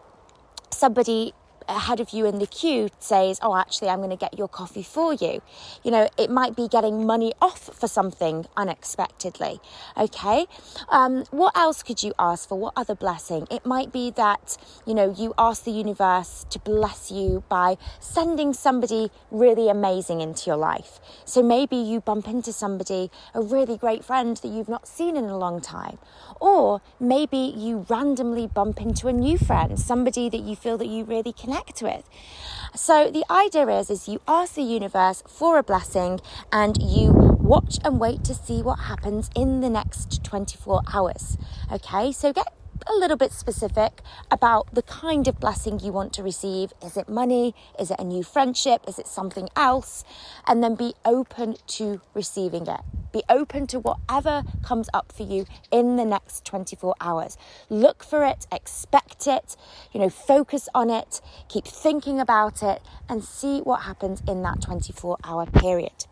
somebody 0.71 1.33
ahead 1.67 1.99
of 1.99 2.11
you 2.11 2.25
in 2.25 2.39
the 2.39 2.47
queue 2.47 2.89
says, 2.99 3.39
Oh, 3.41 3.55
actually, 3.55 3.89
I'm 3.89 3.99
going 3.99 4.09
to 4.09 4.15
get 4.15 4.37
your 4.37 4.47
coffee 4.47 4.83
for 4.83 5.13
you. 5.13 5.41
You 5.83 5.91
know, 5.91 6.09
it 6.17 6.29
might 6.29 6.55
be 6.55 6.67
getting 6.67 7.05
money 7.05 7.33
off 7.41 7.69
for 7.73 7.87
something 7.87 8.45
unexpectedly. 8.55 9.59
Okay. 9.97 10.45
Um, 10.89 11.25
what 11.31 11.57
else 11.57 11.83
could 11.83 12.03
you 12.03 12.13
ask 12.19 12.47
for? 12.47 12.57
What 12.57 12.73
other 12.75 12.95
blessing? 12.95 13.47
It 13.49 13.65
might 13.65 13.91
be 13.91 14.11
that, 14.11 14.57
you 14.85 14.93
know, 14.93 15.13
you 15.17 15.33
ask 15.37 15.63
the 15.63 15.71
universe 15.71 16.45
to 16.49 16.59
bless 16.59 17.11
you 17.11 17.43
by 17.49 17.77
sending 17.99 18.53
somebody 18.53 19.11
really 19.31 19.69
amazing 19.69 20.21
into 20.21 20.47
your 20.47 20.57
life. 20.57 20.99
So 21.25 21.41
maybe 21.41 21.75
you 21.75 22.01
bump 22.01 22.27
into 22.27 22.53
somebody, 22.53 23.11
a 23.33 23.41
really 23.41 23.77
great 23.77 24.03
friend 24.03 24.37
that 24.37 24.47
you've 24.47 24.69
not 24.69 24.87
seen 24.87 25.17
in 25.17 25.25
a 25.25 25.37
long 25.37 25.61
time. 25.61 25.97
Or 26.39 26.81
maybe 26.99 27.37
you 27.37 27.85
randomly 27.89 28.47
bump 28.47 28.81
into 28.81 29.07
a 29.07 29.13
new 29.13 29.37
friend, 29.37 29.79
somebody 29.79 30.29
that 30.29 30.41
you 30.41 30.55
feel 30.55 30.77
that 30.77 30.87
you 30.87 31.03
really 31.03 31.33
connect 31.33 31.54
connect 31.55 31.81
with. 31.81 32.09
So 32.75 33.09
the 33.09 33.23
idea 33.31 33.67
is 33.67 33.89
is 33.89 34.07
you 34.07 34.19
ask 34.27 34.55
the 34.55 34.61
universe 34.61 35.23
for 35.27 35.57
a 35.57 35.63
blessing 35.63 36.19
and 36.51 36.77
you 36.81 37.11
watch 37.13 37.77
and 37.83 37.99
wait 37.99 38.23
to 38.25 38.33
see 38.33 38.61
what 38.61 38.79
happens 38.79 39.29
in 39.35 39.61
the 39.61 39.69
next 39.69 40.23
24 40.23 40.81
hours. 40.93 41.37
Okay? 41.71 42.11
So 42.11 42.33
get 42.33 42.47
a 42.87 42.93
little 42.93 43.17
bit 43.17 43.31
specific 43.31 44.01
about 44.29 44.73
the 44.73 44.81
kind 44.81 45.27
of 45.27 45.39
blessing 45.39 45.79
you 45.79 45.91
want 45.91 46.13
to 46.13 46.23
receive. 46.23 46.73
Is 46.83 46.97
it 46.97 47.09
money? 47.09 47.55
Is 47.79 47.91
it 47.91 47.99
a 47.99 48.03
new 48.03 48.23
friendship? 48.23 48.81
Is 48.87 48.99
it 48.99 49.07
something 49.07 49.49
else? 49.55 50.03
And 50.47 50.63
then 50.63 50.75
be 50.75 50.93
open 51.03 51.55
to 51.67 52.01
receiving 52.13 52.67
it. 52.67 52.81
Be 53.11 53.23
open 53.29 53.65
to 53.67 53.79
whatever 53.79 54.43
comes 54.61 54.89
up 54.93 55.11
for 55.11 55.23
you 55.23 55.45
in 55.71 55.95
the 55.95 56.05
next 56.05 56.43
24 56.45 56.95
hours. 56.99 57.37
Look 57.69 58.03
for 58.03 58.25
it, 58.25 58.45
expect 58.51 59.25
it, 59.25 59.55
you 59.93 60.01
know, 60.01 60.09
focus 60.09 60.67
on 60.75 60.89
it, 60.89 61.21
keep 61.47 61.65
thinking 61.65 62.19
about 62.19 62.61
it, 62.61 62.81
and 63.07 63.23
see 63.23 63.59
what 63.61 63.83
happens 63.83 64.21
in 64.27 64.41
that 64.43 64.61
24 64.61 65.17
hour 65.23 65.45
period. 65.45 66.07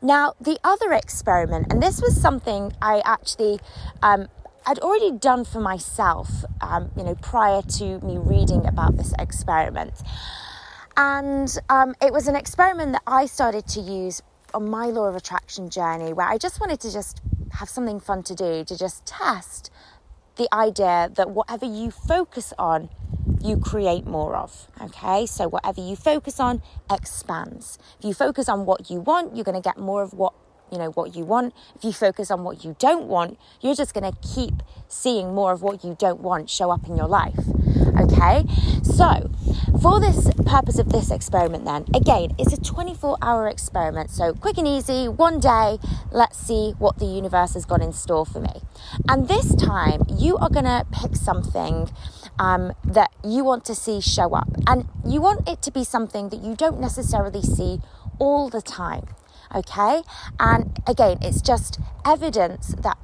Now, 0.00 0.34
the 0.40 0.58
other 0.62 0.92
experiment, 0.92 1.72
and 1.72 1.82
this 1.82 2.00
was 2.00 2.20
something 2.20 2.72
I 2.80 3.02
actually 3.04 3.58
um, 4.02 4.28
I'd 4.68 4.80
already 4.80 5.12
done 5.12 5.44
for 5.44 5.60
myself, 5.60 6.44
um, 6.60 6.90
you 6.96 7.04
know, 7.04 7.14
prior 7.14 7.62
to 7.62 8.00
me 8.00 8.18
reading 8.18 8.66
about 8.66 8.96
this 8.96 9.14
experiment. 9.16 9.94
And 10.96 11.56
um, 11.68 11.94
it 12.02 12.12
was 12.12 12.26
an 12.26 12.34
experiment 12.34 12.90
that 12.92 13.02
I 13.06 13.26
started 13.26 13.68
to 13.68 13.80
use 13.80 14.22
on 14.52 14.68
my 14.68 14.86
law 14.86 15.06
of 15.06 15.14
attraction 15.14 15.70
journey 15.70 16.12
where 16.12 16.26
I 16.26 16.36
just 16.36 16.60
wanted 16.60 16.80
to 16.80 16.92
just 16.92 17.20
have 17.52 17.68
something 17.68 18.00
fun 18.00 18.24
to 18.24 18.34
do, 18.34 18.64
to 18.64 18.76
just 18.76 19.06
test 19.06 19.70
the 20.34 20.52
idea 20.52 21.12
that 21.14 21.30
whatever 21.30 21.64
you 21.64 21.92
focus 21.92 22.52
on, 22.58 22.88
you 23.40 23.58
create 23.58 24.04
more 24.04 24.34
of. 24.34 24.66
Okay, 24.82 25.26
so 25.26 25.46
whatever 25.48 25.80
you 25.80 25.94
focus 25.94 26.40
on 26.40 26.60
expands. 26.90 27.78
If 28.00 28.04
you 28.04 28.14
focus 28.14 28.48
on 28.48 28.66
what 28.66 28.90
you 28.90 28.98
want, 28.98 29.36
you're 29.36 29.44
going 29.44 29.62
to 29.62 29.66
get 29.66 29.78
more 29.78 30.02
of 30.02 30.12
what 30.12 30.34
you 30.70 30.78
know 30.78 30.90
what 30.90 31.14
you 31.14 31.24
want. 31.24 31.54
If 31.74 31.84
you 31.84 31.92
focus 31.92 32.30
on 32.30 32.44
what 32.44 32.64
you 32.64 32.76
don't 32.78 33.06
want 33.06 33.38
you're 33.60 33.74
just 33.74 33.94
going 33.94 34.10
to 34.10 34.18
keep 34.34 34.62
seeing 34.88 35.34
more 35.34 35.52
of 35.52 35.62
what 35.62 35.84
you 35.84 35.96
don't 35.98 36.20
want 36.20 36.50
show 36.50 36.70
up 36.70 36.86
in 36.86 36.96
your 36.96 37.08
life 37.08 37.38
okay? 38.00 38.44
So 38.82 39.30
for 39.80 40.00
this 40.00 40.30
purpose 40.44 40.78
of 40.78 40.90
this 40.90 41.10
experiment 41.10 41.64
then 41.64 41.84
again 41.94 42.34
it's 42.38 42.52
a 42.52 42.60
24 42.60 43.18
hour 43.22 43.48
experiment 43.48 44.10
so 44.10 44.32
quick 44.32 44.58
and 44.58 44.66
easy 44.66 45.08
one 45.08 45.40
day 45.40 45.78
let's 46.10 46.38
see 46.38 46.74
what 46.78 46.98
the 46.98 47.06
universe 47.06 47.54
has 47.54 47.64
got 47.64 47.82
in 47.82 47.92
store 47.92 48.26
for 48.26 48.40
me. 48.40 48.62
And 49.08 49.28
this 49.28 49.54
time 49.54 50.02
you 50.08 50.36
are 50.38 50.48
going 50.48 50.64
to 50.64 50.86
pick 50.92 51.16
something 51.16 51.90
um, 52.38 52.72
that 52.84 53.12
you 53.24 53.44
want 53.44 53.64
to 53.66 53.74
see 53.74 54.00
show 54.00 54.34
up. 54.34 54.48
And 54.66 54.88
you 55.04 55.20
want 55.20 55.48
it 55.48 55.62
to 55.62 55.70
be 55.70 55.84
something 55.84 56.28
that 56.30 56.42
you 56.42 56.54
don't 56.54 56.80
necessarily 56.80 57.42
see 57.42 57.80
all 58.18 58.48
the 58.48 58.62
time 58.62 59.06
Okay. 59.54 60.02
And 60.38 60.78
again, 60.86 61.18
it's 61.20 61.40
just 61.40 61.78
evidence 62.04 62.74
that 62.78 62.98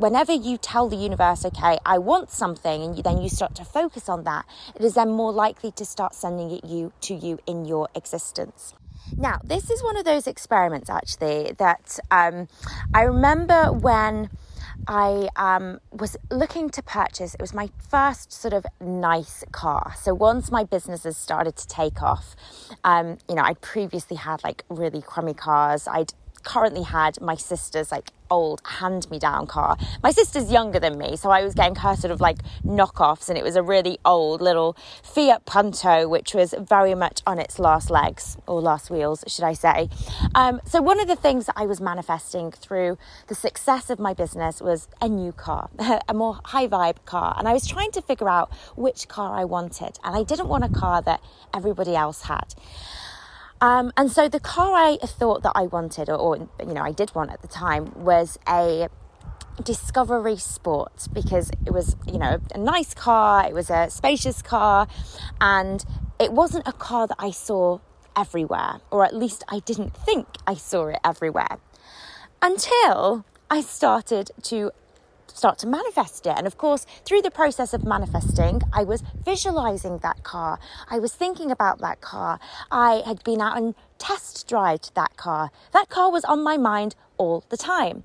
whenever 0.00 0.32
you 0.32 0.56
tell 0.56 0.88
the 0.88 0.96
universe, 0.96 1.44
okay, 1.44 1.78
I 1.84 1.98
want 1.98 2.30
something, 2.30 2.82
and 2.82 2.96
you, 2.96 3.02
then 3.02 3.20
you 3.20 3.28
start 3.28 3.54
to 3.56 3.64
focus 3.64 4.08
on 4.08 4.24
that, 4.24 4.46
it 4.74 4.82
is 4.82 4.94
then 4.94 5.10
more 5.10 5.32
likely 5.32 5.70
to 5.72 5.84
start 5.84 6.14
sending 6.14 6.50
it 6.50 6.64
you 6.64 6.92
to 7.02 7.14
you 7.14 7.38
in 7.46 7.66
your 7.66 7.88
existence. 7.94 8.74
Now, 9.16 9.40
this 9.44 9.70
is 9.70 9.82
one 9.82 9.96
of 9.96 10.04
those 10.04 10.26
experiments 10.26 10.88
actually 10.88 11.52
that 11.58 11.98
um, 12.10 12.48
I 12.94 13.02
remember 13.02 13.72
when 13.72 14.30
I 14.86 15.28
um, 15.36 15.80
was 15.92 16.16
looking 16.30 16.70
to 16.70 16.82
purchase. 16.82 17.34
It 17.34 17.40
was 17.40 17.54
my 17.54 17.68
first 17.88 18.32
sort 18.32 18.54
of 18.54 18.66
nice 18.80 19.44
car. 19.52 19.94
So 20.00 20.14
once 20.14 20.50
my 20.50 20.64
businesses 20.64 21.16
started 21.16 21.56
to 21.56 21.66
take 21.68 22.02
off, 22.02 22.34
um, 22.84 23.18
you 23.28 23.34
know, 23.34 23.42
I'd 23.42 23.60
previously 23.60 24.16
had 24.16 24.42
like 24.42 24.64
really 24.68 25.02
crummy 25.02 25.34
cars. 25.34 25.86
I'd 25.86 26.12
currently 26.42 26.82
had 26.82 27.20
my 27.20 27.34
sister's 27.34 27.92
like 27.92 28.12
old 28.30 28.62
hand 28.64 29.10
me 29.10 29.18
down 29.18 29.46
car. 29.46 29.76
My 30.02 30.10
sister's 30.10 30.50
younger 30.50 30.78
than 30.78 30.98
me, 30.98 31.16
so 31.16 31.30
I 31.30 31.42
was 31.42 31.54
getting 31.54 31.74
her 31.76 31.96
sort 31.96 32.10
of 32.10 32.20
like 32.20 32.38
knockoffs, 32.64 33.28
and 33.28 33.36
it 33.36 33.44
was 33.44 33.56
a 33.56 33.62
really 33.62 33.98
old 34.04 34.40
little 34.40 34.76
Fiat 35.02 35.44
Punto, 35.46 36.08
which 36.08 36.34
was 36.34 36.54
very 36.58 36.94
much 36.94 37.22
on 37.26 37.38
its 37.38 37.58
last 37.58 37.90
legs 37.90 38.36
or 38.46 38.60
last 38.60 38.90
wheels, 38.90 39.24
should 39.26 39.44
I 39.44 39.52
say. 39.52 39.88
Um, 40.34 40.60
so, 40.64 40.80
one 40.80 41.00
of 41.00 41.08
the 41.08 41.16
things 41.16 41.46
that 41.46 41.54
I 41.56 41.66
was 41.66 41.80
manifesting 41.80 42.50
through 42.50 42.98
the 43.26 43.34
success 43.34 43.90
of 43.90 43.98
my 43.98 44.14
business 44.14 44.60
was 44.60 44.88
a 45.00 45.08
new 45.08 45.32
car, 45.32 45.70
a 46.08 46.14
more 46.14 46.40
high 46.44 46.68
vibe 46.68 47.04
car, 47.04 47.34
and 47.38 47.48
I 47.48 47.52
was 47.52 47.66
trying 47.66 47.90
to 47.92 48.02
figure 48.02 48.28
out 48.28 48.52
which 48.76 49.08
car 49.08 49.36
I 49.36 49.44
wanted, 49.44 49.98
and 50.04 50.16
I 50.16 50.22
didn't 50.22 50.48
want 50.48 50.64
a 50.64 50.68
car 50.68 51.02
that 51.02 51.20
everybody 51.54 51.94
else 51.96 52.22
had. 52.22 52.54
Um, 53.60 53.92
and 53.96 54.10
so 54.10 54.28
the 54.28 54.40
car 54.40 54.72
I 54.74 54.96
thought 55.04 55.42
that 55.42 55.52
I 55.54 55.62
wanted, 55.62 56.08
or, 56.08 56.16
or, 56.16 56.36
you 56.36 56.74
know, 56.74 56.82
I 56.82 56.92
did 56.92 57.14
want 57.14 57.30
at 57.30 57.42
the 57.42 57.48
time, 57.48 57.92
was 57.94 58.38
a 58.48 58.88
Discovery 59.62 60.36
Sport 60.36 61.08
because 61.12 61.50
it 61.66 61.72
was, 61.72 61.96
you 62.06 62.18
know, 62.18 62.40
a 62.54 62.58
nice 62.58 62.94
car, 62.94 63.46
it 63.46 63.52
was 63.52 63.68
a 63.68 63.90
spacious 63.90 64.40
car, 64.40 64.88
and 65.40 65.84
it 66.18 66.32
wasn't 66.32 66.66
a 66.66 66.72
car 66.72 67.06
that 67.06 67.16
I 67.18 67.30
saw 67.30 67.80
everywhere, 68.16 68.80
or 68.90 69.04
at 69.04 69.14
least 69.14 69.44
I 69.48 69.58
didn't 69.58 69.94
think 69.94 70.26
I 70.46 70.54
saw 70.54 70.86
it 70.86 70.98
everywhere 71.04 71.58
until 72.40 73.24
I 73.50 73.60
started 73.60 74.30
to 74.44 74.72
start 75.36 75.58
to 75.58 75.66
manifest 75.66 76.26
it. 76.26 76.34
And 76.36 76.46
of 76.46 76.56
course, 76.56 76.86
through 77.04 77.22
the 77.22 77.30
process 77.30 77.72
of 77.72 77.84
manifesting, 77.84 78.62
I 78.72 78.84
was 78.84 79.02
visualizing 79.24 79.98
that 79.98 80.22
car. 80.22 80.58
I 80.88 80.98
was 80.98 81.14
thinking 81.14 81.50
about 81.50 81.80
that 81.80 82.00
car. 82.00 82.38
I 82.70 83.02
had 83.06 83.22
been 83.24 83.40
out 83.40 83.56
and 83.56 83.74
test 83.98 84.48
drive 84.48 84.80
that 84.94 85.16
car. 85.16 85.50
That 85.72 85.88
car 85.88 86.10
was 86.10 86.24
on 86.24 86.42
my 86.42 86.56
mind 86.56 86.94
all 87.16 87.44
the 87.48 87.56
time. 87.56 88.02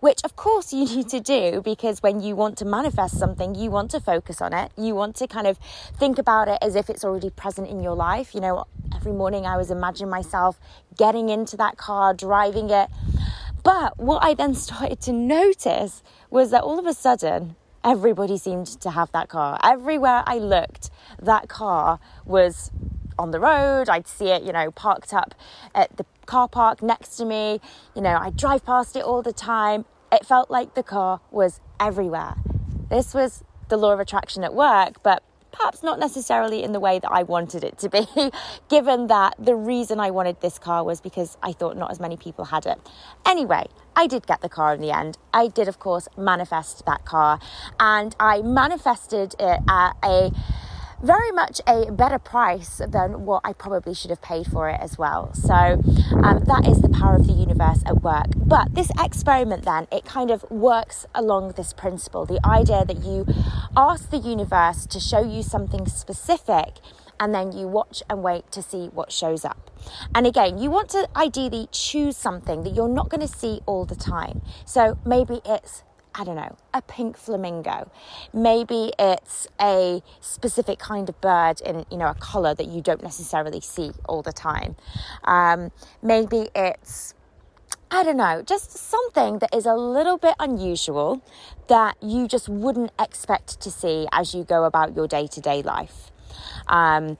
Which, 0.00 0.20
of 0.24 0.36
course, 0.36 0.72
you 0.78 0.84
need 0.84 1.08
to 1.08 1.20
do 1.20 1.62
because 1.62 2.02
when 2.02 2.20
you 2.20 2.36
want 2.36 2.58
to 2.58 2.64
manifest 2.64 3.18
something, 3.18 3.54
you 3.54 3.70
want 3.70 3.90
to 3.92 4.00
focus 4.00 4.40
on 4.40 4.52
it. 4.52 4.72
You 4.76 4.94
want 4.94 5.16
to 5.16 5.26
kind 5.26 5.46
of 5.46 5.58
think 5.98 6.18
about 6.18 6.48
it 6.48 6.58
as 6.60 6.74
if 6.74 6.90
it's 6.90 7.04
already 7.04 7.30
present 7.30 7.68
in 7.68 7.80
your 7.80 7.94
life. 7.94 8.34
You 8.34 8.40
know, 8.40 8.64
every 8.94 9.12
morning 9.12 9.46
I 9.46 9.56
was 9.56 9.70
imagining 9.70 10.10
myself 10.10 10.58
getting 10.96 11.28
into 11.28 11.56
that 11.58 11.76
car, 11.76 12.12
driving 12.14 12.70
it. 12.70 12.90
But 13.62 13.98
what 13.98 14.22
I 14.22 14.34
then 14.34 14.54
started 14.66 15.00
to 15.02 15.12
notice 15.12 16.02
was 16.30 16.50
that 16.50 16.62
all 16.62 16.78
of 16.78 16.86
a 16.86 16.94
sudden, 16.94 17.56
everybody 17.84 18.36
seemed 18.36 18.66
to 18.66 18.90
have 18.90 19.10
that 19.12 19.28
car. 19.28 19.58
Everywhere 19.62 20.22
I 20.26 20.38
looked, 20.38 20.90
that 21.22 21.48
car 21.48 22.00
was 22.24 22.70
on 23.18 23.30
the 23.30 23.40
road. 23.40 23.88
I'd 23.88 24.08
see 24.08 24.28
it, 24.28 24.42
you 24.42 24.52
know, 24.52 24.70
parked 24.70 25.14
up 25.14 25.34
at 25.74 25.96
the 25.96 26.04
car 26.26 26.48
park 26.48 26.82
next 26.82 27.16
to 27.16 27.24
me. 27.24 27.60
You 27.94 28.02
know, 28.02 28.18
I 28.20 28.30
drive 28.30 28.64
past 28.64 28.96
it 28.96 29.04
all 29.04 29.22
the 29.22 29.32
time. 29.32 29.84
It 30.12 30.26
felt 30.26 30.50
like 30.50 30.74
the 30.74 30.82
car 30.82 31.20
was 31.30 31.60
everywhere. 31.80 32.34
This 32.88 33.14
was 33.14 33.42
the 33.68 33.76
law 33.76 33.92
of 33.92 34.00
attraction 34.00 34.44
at 34.44 34.54
work, 34.54 35.02
but 35.02 35.22
perhaps 35.56 35.82
not 35.82 35.98
necessarily 35.98 36.62
in 36.62 36.72
the 36.72 36.80
way 36.80 36.98
that 36.98 37.10
I 37.10 37.22
wanted 37.22 37.64
it 37.64 37.78
to 37.78 37.88
be, 37.88 38.06
given 38.68 39.06
that 39.08 39.34
the 39.38 39.54
reason 39.54 40.00
I 40.00 40.10
wanted 40.10 40.40
this 40.40 40.58
car 40.58 40.84
was 40.84 41.00
because 41.00 41.36
I 41.42 41.52
thought 41.52 41.76
not 41.76 41.90
as 41.90 42.00
many 42.00 42.16
people 42.16 42.46
had 42.46 42.66
it. 42.66 42.78
Anyway, 43.24 43.66
I 43.94 44.06
did 44.06 44.26
get 44.26 44.42
the 44.42 44.48
car 44.48 44.74
in 44.74 44.80
the 44.80 44.90
end. 44.90 45.18
I 45.32 45.48
did, 45.48 45.68
of 45.68 45.78
course, 45.78 46.08
manifest 46.16 46.84
that 46.86 47.04
car, 47.04 47.40
and 47.80 48.14
I 48.20 48.42
manifested 48.42 49.34
it 49.38 49.60
at 49.68 49.92
a 50.04 50.30
very 51.02 51.30
much 51.32 51.60
a 51.66 51.90
better 51.92 52.18
price 52.18 52.80
than 52.86 53.24
what 53.24 53.42
I 53.44 53.52
probably 53.52 53.94
should 53.94 54.10
have 54.10 54.22
paid 54.22 54.46
for 54.46 54.68
it 54.68 54.80
as 54.80 54.98
well. 54.98 55.32
So 55.34 55.54
um, 55.54 56.44
that 56.46 56.66
is 56.66 56.80
the 56.80 56.88
power 56.88 57.16
of 57.16 57.26
the 57.26 57.32
universe 57.32 57.82
at 57.86 58.02
work. 58.02 58.26
But 58.36 58.74
this 58.74 58.90
experiment, 58.98 59.64
then, 59.64 59.86
it 59.92 60.04
kind 60.04 60.30
of 60.30 60.44
works 60.50 61.06
along 61.14 61.52
this 61.52 61.72
principle 61.72 62.26
the 62.26 62.44
idea 62.46 62.84
that 62.84 63.04
you 63.04 63.26
ask 63.76 64.10
the 64.10 64.18
universe 64.18 64.86
to 64.86 65.00
show 65.00 65.22
you 65.22 65.42
something 65.42 65.86
specific 65.86 66.78
and 67.18 67.34
then 67.34 67.52
you 67.52 67.66
watch 67.66 68.02
and 68.10 68.22
wait 68.22 68.50
to 68.52 68.62
see 68.62 68.86
what 68.88 69.10
shows 69.12 69.44
up. 69.44 69.70
And 70.14 70.26
again, 70.26 70.58
you 70.58 70.70
want 70.70 70.90
to 70.90 71.08
ideally 71.16 71.68
choose 71.72 72.16
something 72.16 72.62
that 72.64 72.74
you're 72.74 72.88
not 72.88 73.08
going 73.08 73.26
to 73.26 73.32
see 73.32 73.60
all 73.66 73.84
the 73.84 73.96
time. 73.96 74.42
So 74.64 74.98
maybe 75.04 75.40
it's 75.44 75.82
I 76.18 76.24
don't 76.24 76.36
know, 76.36 76.56
a 76.72 76.80
pink 76.80 77.18
flamingo. 77.18 77.90
Maybe 78.32 78.90
it's 78.98 79.46
a 79.60 80.02
specific 80.20 80.78
kind 80.78 81.08
of 81.10 81.20
bird 81.20 81.60
in, 81.60 81.84
you 81.90 81.98
know, 81.98 82.08
a 82.08 82.14
colour 82.14 82.54
that 82.54 82.68
you 82.68 82.80
don't 82.80 83.02
necessarily 83.02 83.60
see 83.60 83.92
all 84.08 84.22
the 84.22 84.32
time. 84.32 84.76
Um, 85.24 85.72
maybe 86.02 86.48
it's, 86.54 87.12
I 87.90 88.02
don't 88.02 88.16
know, 88.16 88.42
just 88.42 88.70
something 88.72 89.40
that 89.40 89.54
is 89.54 89.66
a 89.66 89.74
little 89.74 90.16
bit 90.16 90.34
unusual 90.40 91.22
that 91.68 91.96
you 92.02 92.26
just 92.28 92.48
wouldn't 92.48 92.92
expect 92.98 93.60
to 93.60 93.70
see 93.70 94.06
as 94.10 94.34
you 94.34 94.42
go 94.42 94.64
about 94.64 94.96
your 94.96 95.06
day 95.06 95.26
to 95.26 95.40
day 95.42 95.62
life. 95.62 96.10
Um, 96.66 97.18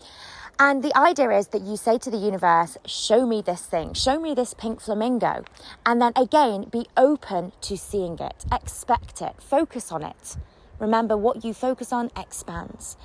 and 0.59 0.83
the 0.83 0.97
idea 0.97 1.31
is 1.31 1.49
that 1.49 1.62
you 1.62 1.77
say 1.77 1.99
to 1.99 2.11
the 2.11 2.16
universe, 2.16 2.79
show 2.87 3.27
me 3.27 3.42
this 3.42 3.62
thing, 3.62 3.92
show 3.92 4.19
me 4.19 4.35
this 4.35 4.55
pink 4.55 4.81
flamingo. 4.81 5.45
And 5.85 6.01
then 6.01 6.12
again, 6.16 6.64
be 6.71 6.87
open 6.97 7.53
to 7.62 7.77
seeing 7.77 8.19
it, 8.19 8.47
expect 8.51 9.21
it, 9.21 9.35
focus 9.40 9.92
on 9.92 10.03
it. 10.03 10.37
Remember, 10.79 11.16
what 11.16 11.45
you 11.45 11.53
focus 11.53 11.92
on 11.92 12.11
expands. 12.16 12.97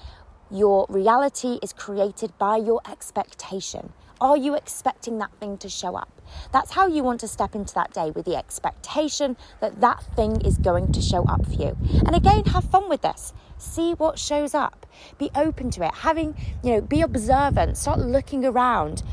Your 0.49 0.85
reality 0.89 1.59
is 1.61 1.73
created 1.73 2.37
by 2.37 2.57
your 2.57 2.81
expectation. 2.89 3.93
Are 4.21 4.37
you 4.37 4.55
expecting 4.55 5.17
that 5.17 5.31
thing 5.39 5.57
to 5.57 5.67
show 5.67 5.95
up? 5.95 6.21
That's 6.53 6.71
how 6.71 6.87
you 6.87 7.03
want 7.03 7.19
to 7.21 7.27
step 7.27 7.55
into 7.55 7.73
that 7.73 7.91
day 7.91 8.11
with 8.11 8.25
the 8.25 8.35
expectation 8.35 9.35
that 9.61 9.81
that 9.81 10.03
thing 10.15 10.41
is 10.41 10.57
going 10.57 10.91
to 10.91 11.01
show 11.01 11.23
up 11.23 11.45
for 11.45 11.53
you. 11.53 11.77
And 12.05 12.15
again, 12.15 12.45
have 12.45 12.65
fun 12.65 12.87
with 12.87 13.01
this. 13.01 13.33
See 13.61 13.93
what 13.93 14.17
shows 14.17 14.55
up. 14.55 14.87
Be 15.19 15.29
open 15.35 15.69
to 15.71 15.85
it. 15.85 15.93
Having, 15.93 16.35
you 16.63 16.73
know, 16.73 16.81
be 16.81 17.01
observant. 17.01 17.77
Start 17.77 17.99
looking 17.99 18.43
around. 18.43 19.03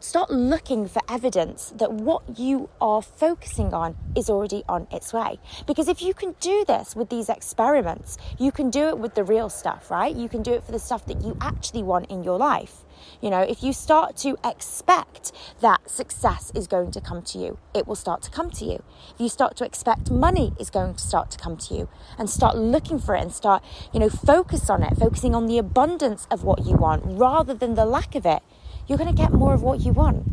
Start 0.00 0.30
looking 0.30 0.86
for 0.86 1.00
evidence 1.08 1.72
that 1.76 1.90
what 1.90 2.38
you 2.38 2.68
are 2.78 3.00
focusing 3.00 3.72
on 3.72 3.96
is 4.14 4.28
already 4.28 4.64
on 4.68 4.86
its 4.92 5.14
way. 5.14 5.40
Because 5.66 5.88
if 5.88 6.02
you 6.02 6.12
can 6.12 6.36
do 6.40 6.64
this 6.66 6.94
with 6.94 7.08
these 7.08 7.30
experiments, 7.30 8.18
you 8.38 8.52
can 8.52 8.68
do 8.68 8.88
it 8.88 8.98
with 8.98 9.14
the 9.14 9.24
real 9.24 9.48
stuff, 9.48 9.90
right? 9.90 10.14
You 10.14 10.28
can 10.28 10.42
do 10.42 10.52
it 10.52 10.62
for 10.62 10.70
the 10.70 10.78
stuff 10.78 11.06
that 11.06 11.22
you 11.22 11.36
actually 11.40 11.82
want 11.82 12.10
in 12.10 12.22
your 12.22 12.38
life. 12.38 12.84
You 13.20 13.30
know, 13.30 13.40
if 13.40 13.62
you 13.62 13.72
start 13.72 14.16
to 14.18 14.36
expect 14.44 15.32
that 15.60 15.90
success 15.90 16.52
is 16.54 16.66
going 16.66 16.90
to 16.92 17.00
come 17.00 17.22
to 17.22 17.38
you, 17.38 17.58
it 17.74 17.86
will 17.86 17.96
start 17.96 18.22
to 18.22 18.30
come 18.30 18.50
to 18.50 18.64
you. 18.64 18.82
If 19.14 19.20
you 19.20 19.28
start 19.28 19.56
to 19.56 19.64
expect 19.64 20.10
money 20.10 20.52
is 20.58 20.70
going 20.70 20.94
to 20.94 21.02
start 21.02 21.30
to 21.32 21.38
come 21.38 21.56
to 21.56 21.74
you 21.74 21.88
and 22.18 22.28
start 22.28 22.56
looking 22.56 22.98
for 22.98 23.14
it 23.14 23.22
and 23.22 23.32
start, 23.32 23.62
you 23.92 24.00
know, 24.00 24.08
focus 24.08 24.68
on 24.68 24.82
it, 24.82 24.96
focusing 24.96 25.34
on 25.34 25.46
the 25.46 25.58
abundance 25.58 26.26
of 26.30 26.44
what 26.44 26.66
you 26.66 26.76
want 26.76 27.02
rather 27.04 27.54
than 27.54 27.74
the 27.74 27.86
lack 27.86 28.14
of 28.14 28.26
it, 28.26 28.42
you're 28.86 28.98
going 28.98 29.14
to 29.14 29.22
get 29.22 29.32
more 29.32 29.54
of 29.54 29.62
what 29.62 29.80
you 29.80 29.92
want. 29.92 30.26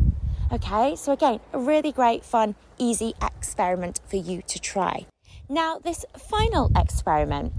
Okay, 0.52 0.96
so 0.96 1.12
again, 1.12 1.40
a 1.54 1.58
really 1.58 1.92
great, 1.92 2.24
fun, 2.24 2.54
easy 2.76 3.14
experiment 3.22 4.00
for 4.06 4.16
you 4.16 4.42
to 4.42 4.58
try. 4.58 5.06
Now, 5.48 5.78
this 5.78 6.04
final 6.18 6.70
experiment 6.76 7.52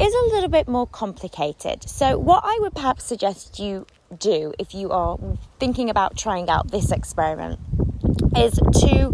is 0.00 0.14
a 0.14 0.34
little 0.34 0.48
bit 0.48 0.68
more 0.68 0.86
complicated. 0.86 1.88
So, 1.88 2.18
what 2.18 2.42
I 2.44 2.58
would 2.60 2.74
perhaps 2.74 3.04
suggest 3.04 3.58
you 3.58 3.86
do 4.16 4.54
if 4.58 4.74
you 4.74 4.90
are 4.90 5.18
thinking 5.58 5.90
about 5.90 6.16
trying 6.16 6.48
out 6.48 6.70
this 6.70 6.90
experiment 6.90 7.58
is 8.36 8.54
to 8.54 9.12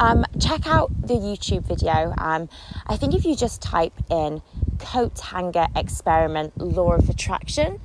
um, 0.00 0.24
check 0.40 0.66
out 0.66 0.90
the 1.06 1.14
YouTube 1.14 1.64
video. 1.64 2.14
Um, 2.18 2.48
I 2.86 2.96
think 2.96 3.14
if 3.14 3.24
you 3.24 3.36
just 3.36 3.62
type 3.62 3.94
in 4.10 4.42
coat 4.78 5.18
hanger 5.18 5.66
experiment 5.76 6.56
law 6.58 6.92
of 6.92 7.08
attraction, 7.08 7.80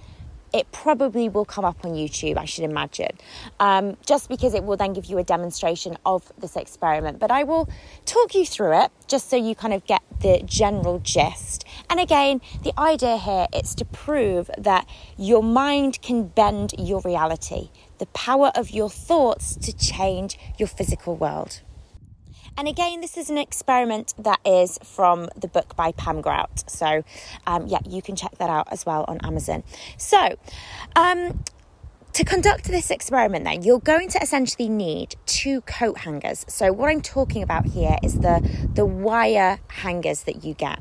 it 0.52 0.72
probably 0.72 1.30
will 1.30 1.46
come 1.46 1.64
up 1.64 1.86
on 1.86 1.92
YouTube, 1.92 2.38
I 2.38 2.46
should 2.46 2.64
imagine, 2.64 3.18
um, 3.60 3.98
just 4.06 4.30
because 4.30 4.54
it 4.54 4.64
will 4.64 4.78
then 4.78 4.94
give 4.94 5.06
you 5.06 5.20
a 5.20 5.24
demonstration 5.24 5.96
of 6.06 6.32
this 6.40 6.56
experiment. 6.56 7.20
But 7.20 7.30
I 7.30 7.44
will 7.44 7.70
talk 8.06 8.34
you 8.34 8.46
through 8.46 8.82
it 8.82 8.92
just 9.08 9.30
so 9.30 9.36
you 9.36 9.54
kind 9.54 9.74
of 9.74 9.86
get 9.86 10.02
the 10.22 10.42
general 10.46 11.00
gist. 11.00 11.66
And 11.90 12.00
again, 12.00 12.42
the 12.64 12.74
idea 12.80 13.18
here 13.18 13.48
is 13.54 13.74
to 13.76 13.86
prove 13.86 14.50
that 14.58 14.88
your 15.18 15.42
mind 15.42 16.02
can 16.02 16.28
bend 16.28 16.74
your 16.78 17.02
reality, 17.02 17.70
the 17.98 18.06
power 18.08 18.52
of 18.56 18.70
your 18.70 18.90
thoughts 18.90 19.56
to 19.56 19.76
change 19.76 20.38
your 20.58 20.68
physical 20.68 21.16
world. 21.16 21.62
And 22.58 22.68
again, 22.68 23.02
this 23.02 23.18
is 23.18 23.30
an 23.30 23.38
experiment 23.38 24.14
that 24.20 24.40
is 24.46 24.78
from 24.84 25.30
the 25.36 25.48
book 25.48 25.76
by 25.76 25.94
Pam 25.94 26.22
Grout. 26.22 26.70
So, 26.70 27.04
um, 27.48 27.68
yeah, 27.68 27.80
you 27.88 28.02
can 28.02 28.16
check 28.16 28.38
that 28.38 28.50
out 28.50 28.68
as 28.72 28.86
well 28.86 29.06
on 29.08 29.20
Amazon. 29.24 29.64
So, 29.98 30.38
um, 30.96 31.44
to 32.20 32.26
conduct 32.26 32.66
this 32.66 32.92
experiment, 32.92 33.46
then, 33.46 33.64
you're 33.64 33.80
going 33.80 34.10
to 34.10 34.22
essentially 34.22 34.68
need 34.68 35.16
two 35.26 35.62
coat 35.62 36.00
hangers. 36.00 36.46
So, 36.50 36.74
what 36.74 36.90
I'm 36.90 37.00
talking 37.00 37.42
about 37.42 37.68
here 37.68 37.96
is 38.04 38.16
the, 38.16 38.68
the 38.74 38.86
wire 38.86 39.62
hangers 39.70 40.24
that 40.24 40.44
you 40.44 40.54
get. 40.54 40.80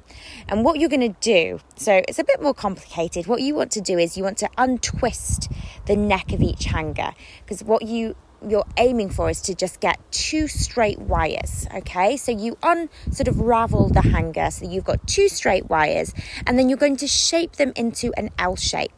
And 0.49 0.65
what 0.65 0.81
you're 0.81 0.89
going 0.89 1.13
to 1.13 1.17
do, 1.21 1.61
so 1.77 2.03
it's 2.09 2.19
a 2.19 2.25
bit 2.25 2.43
more 2.43 2.55
complicated. 2.55 3.29
What 3.29 3.41
you 3.41 3.55
want 3.55 3.71
to 3.73 3.81
do 3.81 3.99
is 3.99 4.17
you 4.17 4.25
want 4.25 4.39
to 4.39 4.51
untwist 4.59 5.49
the 5.87 5.95
neck 5.95 6.33
of 6.33 6.43
each 6.43 6.65
hanger 6.65 7.13
because 7.45 7.63
what 7.63 7.83
you 7.83 8.17
you're 8.47 8.67
aiming 8.77 9.11
for 9.11 9.29
is 9.31 9.41
to 9.43 9.55
just 9.55 9.81
get 9.81 9.99
two 10.13 10.47
straight 10.47 11.01
wires 11.01 11.67
okay 11.75 12.17
so 12.17 12.31
you 12.31 12.57
un 12.63 12.89
sort 13.11 13.27
of 13.27 13.41
ravel 13.41 13.89
the 13.89 14.01
hanger 14.01 14.49
so 14.49 14.65
you've 14.65 14.85
got 14.85 15.05
two 15.09 15.29
straight 15.29 15.69
wires 15.69 16.15
and 16.47 16.57
then 16.57 16.69
you're 16.69 16.79
going 16.79 16.97
to 16.97 17.09
shape 17.09 17.57
them 17.57 17.73
into 17.75 18.13
an 18.17 18.31
L 18.39 18.55
shape 18.55 18.98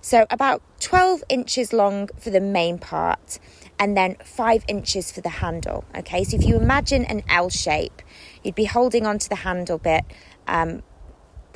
so 0.00 0.26
about 0.30 0.62
12 0.80 1.22
inches 1.28 1.72
long 1.72 2.08
for 2.18 2.30
the 2.30 2.40
main 2.40 2.78
part 2.78 3.38
and 3.78 3.96
then 3.96 4.16
five 4.24 4.64
inches 4.68 5.10
for 5.10 5.20
the 5.20 5.28
handle. 5.28 5.84
Okay, 5.96 6.24
so 6.24 6.36
if 6.36 6.44
you 6.44 6.56
imagine 6.56 7.04
an 7.06 7.22
L 7.28 7.48
shape, 7.48 8.02
you'd 8.44 8.54
be 8.54 8.66
holding 8.66 9.06
onto 9.06 9.28
the 9.28 9.36
handle 9.36 9.78
bit, 9.78 10.04
um, 10.46 10.82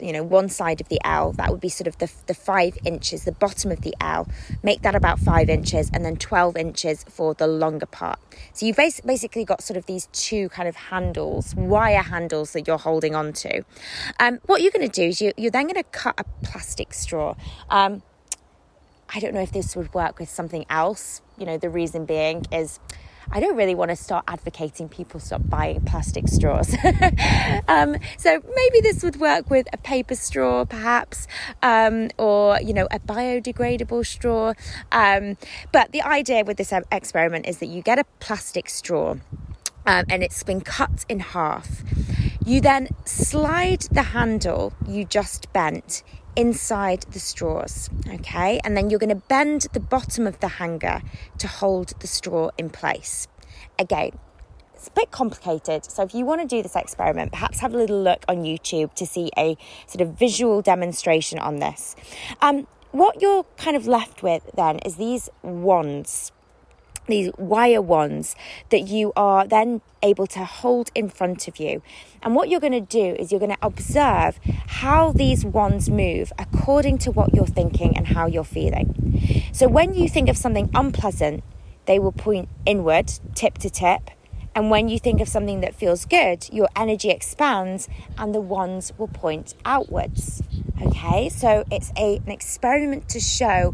you 0.00 0.12
know, 0.12 0.22
one 0.22 0.48
side 0.48 0.80
of 0.80 0.88
the 0.88 1.00
L, 1.04 1.33
that 1.33 1.50
would 1.50 1.61
be 1.61 1.68
sort 1.68 1.87
of 1.87 1.98
the, 1.98 2.11
the 2.26 2.35
five 2.35 2.76
inches, 2.85 3.24
the 3.24 3.33
bottom 3.33 3.70
of 3.70 3.83
the 3.83 3.94
L. 4.00 4.28
Make 4.62 4.83
that 4.83 4.94
about 4.94 5.18
five 5.18 5.48
inches 5.48 5.90
and 5.92 6.04
then 6.04 6.16
12 6.16 6.57
inches 6.57 7.04
for 7.04 7.35
the 7.35 7.46
longer 7.46 7.87
part. 7.87 8.18
So 8.54 8.66
you've 8.66 8.76
basically 8.76 9.44
got 9.44 9.62
sort 9.62 9.76
of 9.76 9.87
these 9.87 10.09
two 10.12 10.48
kind 10.48 10.68
of 10.68 10.76
handles, 10.76 11.54
wire 11.54 12.02
handles 12.02 12.52
that 12.52 12.66
you're 12.66 12.78
holding 12.78 13.14
onto. 13.14 13.62
Um, 14.18 14.40
what 14.46 14.62
you're 14.62 14.72
going 14.72 14.88
to 14.88 14.92
do 14.92 15.09
is 15.09 15.20
you, 15.20 15.33
you're 15.37 15.50
then 15.50 15.64
going 15.64 15.74
to 15.74 15.85
cut 15.85 16.14
a 16.18 16.24
plastic 16.42 16.92
straw. 16.94 17.35
Um, 17.70 18.02
I 19.14 19.20
don't 19.20 19.33
know 19.33 19.40
if 19.40 19.53
this 19.53 19.77
would 19.77 19.94
work 19.94 20.18
with 20.18 20.29
something 20.29 20.66
else. 20.68 21.22
You 21.38 21.46
know, 21.46 21.57
the 21.57 21.70
reason 21.70 22.05
being 22.05 22.44
is 22.50 22.81
I 23.31 23.40
don't 23.40 23.57
really 23.57 23.74
want 23.74 23.90
to 23.90 23.96
start 23.96 24.24
advocating 24.29 24.88
people 24.88 25.20
stop 25.20 25.48
buying 25.48 25.81
plastic 25.83 26.29
straws. 26.29 26.74
um, 27.68 27.96
so 28.18 28.42
maybe 28.55 28.81
this 28.81 29.03
would 29.03 29.16
work 29.16 29.50
with 29.50 29.66
a 29.72 29.77
paper 29.79 30.14
straw, 30.14 30.64
perhaps, 30.64 31.27
um, 31.62 32.11
or 32.18 32.61
you 32.61 32.74
know, 32.74 32.87
a 32.90 32.98
biodegradable 32.98 34.05
straw. 34.05 34.53
Um, 34.92 35.37
but 35.72 35.92
the 35.92 36.03
idea 36.03 36.44
with 36.44 36.57
this 36.57 36.72
experiment 36.90 37.46
is 37.46 37.59
that 37.59 37.66
you 37.66 37.83
get 37.83 37.98
a 37.98 38.05
plastic 38.20 38.68
straw. 38.68 39.16
Um, 39.87 40.07
and 40.09 40.22
it's 40.22 40.42
been 40.42 40.62
cut 40.62 41.05
in 41.11 41.20
half. 41.20 41.83
You 42.44 42.61
then 42.62 42.88
slide 43.05 43.83
the 43.92 44.03
handle 44.03 44.72
you 44.88 45.05
just 45.05 45.53
bent 45.53 46.03
inside 46.37 47.03
the 47.11 47.20
straws, 47.20 47.90
okay? 48.09 48.61
And 48.64 48.77
then 48.77 48.90
you're 48.90 48.99
going 48.99 49.11
to 49.11 49.27
bend 49.29 49.68
the 49.73 49.81
bottom 49.81 50.27
of 50.27 50.40
the 50.40 50.49
hanger 50.49 51.03
to 51.38 51.49
hold 51.49 51.94
the 52.01 52.07
straw 52.07 52.51
in 52.59 52.70
place. 52.70 53.29
Again, 53.79 54.18
it's 54.75 54.88
a 54.88 54.92
bit 54.92 55.11
complicated. 55.11 55.85
So 55.85 56.03
if 56.03 56.14
you 56.14 56.25
want 56.25 56.42
to 56.42 56.47
do 56.47 56.62
this 56.62 56.77
experiment, 56.77 57.33
perhaps 57.33 57.61
have 57.61 57.73
a 57.73 57.77
little 57.77 58.03
look 58.03 58.25
on 58.29 58.44
YouTube 58.44 58.94
to 58.94 59.07
see 59.07 59.31
a 59.38 59.57
sort 59.87 60.03
of 60.03 60.18
visual 60.18 60.61
demonstration 60.61 61.38
on 61.38 61.57
this. 61.57 61.97
Um, 62.42 62.66
what 62.90 63.23
you're 63.23 63.44
kind 63.57 63.77
of 63.77 63.87
left 63.87 64.23
with 64.23 64.42
then 64.55 64.79
is 64.81 64.97
these 64.97 65.31
wands 65.42 66.33
these 67.06 67.30
wire 67.38 67.82
wands 67.82 68.34
that 68.70 68.80
you 68.80 69.12
are 69.16 69.46
then 69.46 69.80
able 70.02 70.26
to 70.28 70.44
hold 70.44 70.90
in 70.94 71.08
front 71.08 71.48
of 71.48 71.58
you. 71.58 71.82
And 72.22 72.34
what 72.34 72.48
you're 72.48 72.60
going 72.60 72.72
to 72.72 72.80
do 72.80 73.14
is 73.18 73.30
you're 73.30 73.40
going 73.40 73.56
to 73.56 73.66
observe 73.66 74.38
how 74.66 75.12
these 75.12 75.44
wands 75.44 75.90
move 75.90 76.32
according 76.38 76.98
to 76.98 77.10
what 77.10 77.34
you're 77.34 77.46
thinking 77.46 77.96
and 77.96 78.08
how 78.08 78.26
you're 78.26 78.44
feeling. 78.44 79.50
So 79.52 79.68
when 79.68 79.94
you 79.94 80.08
think 80.08 80.28
of 80.28 80.36
something 80.36 80.70
unpleasant, 80.74 81.44
they 81.86 81.98
will 81.98 82.12
point 82.12 82.48
inward, 82.66 83.12
tip 83.34 83.58
to 83.58 83.70
tip. 83.70 84.10
And 84.54 84.70
when 84.70 84.88
you 84.88 84.98
think 84.98 85.20
of 85.20 85.28
something 85.28 85.60
that 85.60 85.74
feels 85.74 86.04
good, 86.04 86.48
your 86.52 86.68
energy 86.76 87.10
expands 87.10 87.88
and 88.16 88.34
the 88.34 88.40
wands 88.40 88.92
will 88.96 89.08
point 89.08 89.54
outwards. 89.64 90.42
Okay, 90.80 91.28
so 91.28 91.64
it's 91.70 91.92
a, 91.96 92.16
an 92.16 92.30
experiment 92.30 93.08
to 93.10 93.20
show 93.20 93.72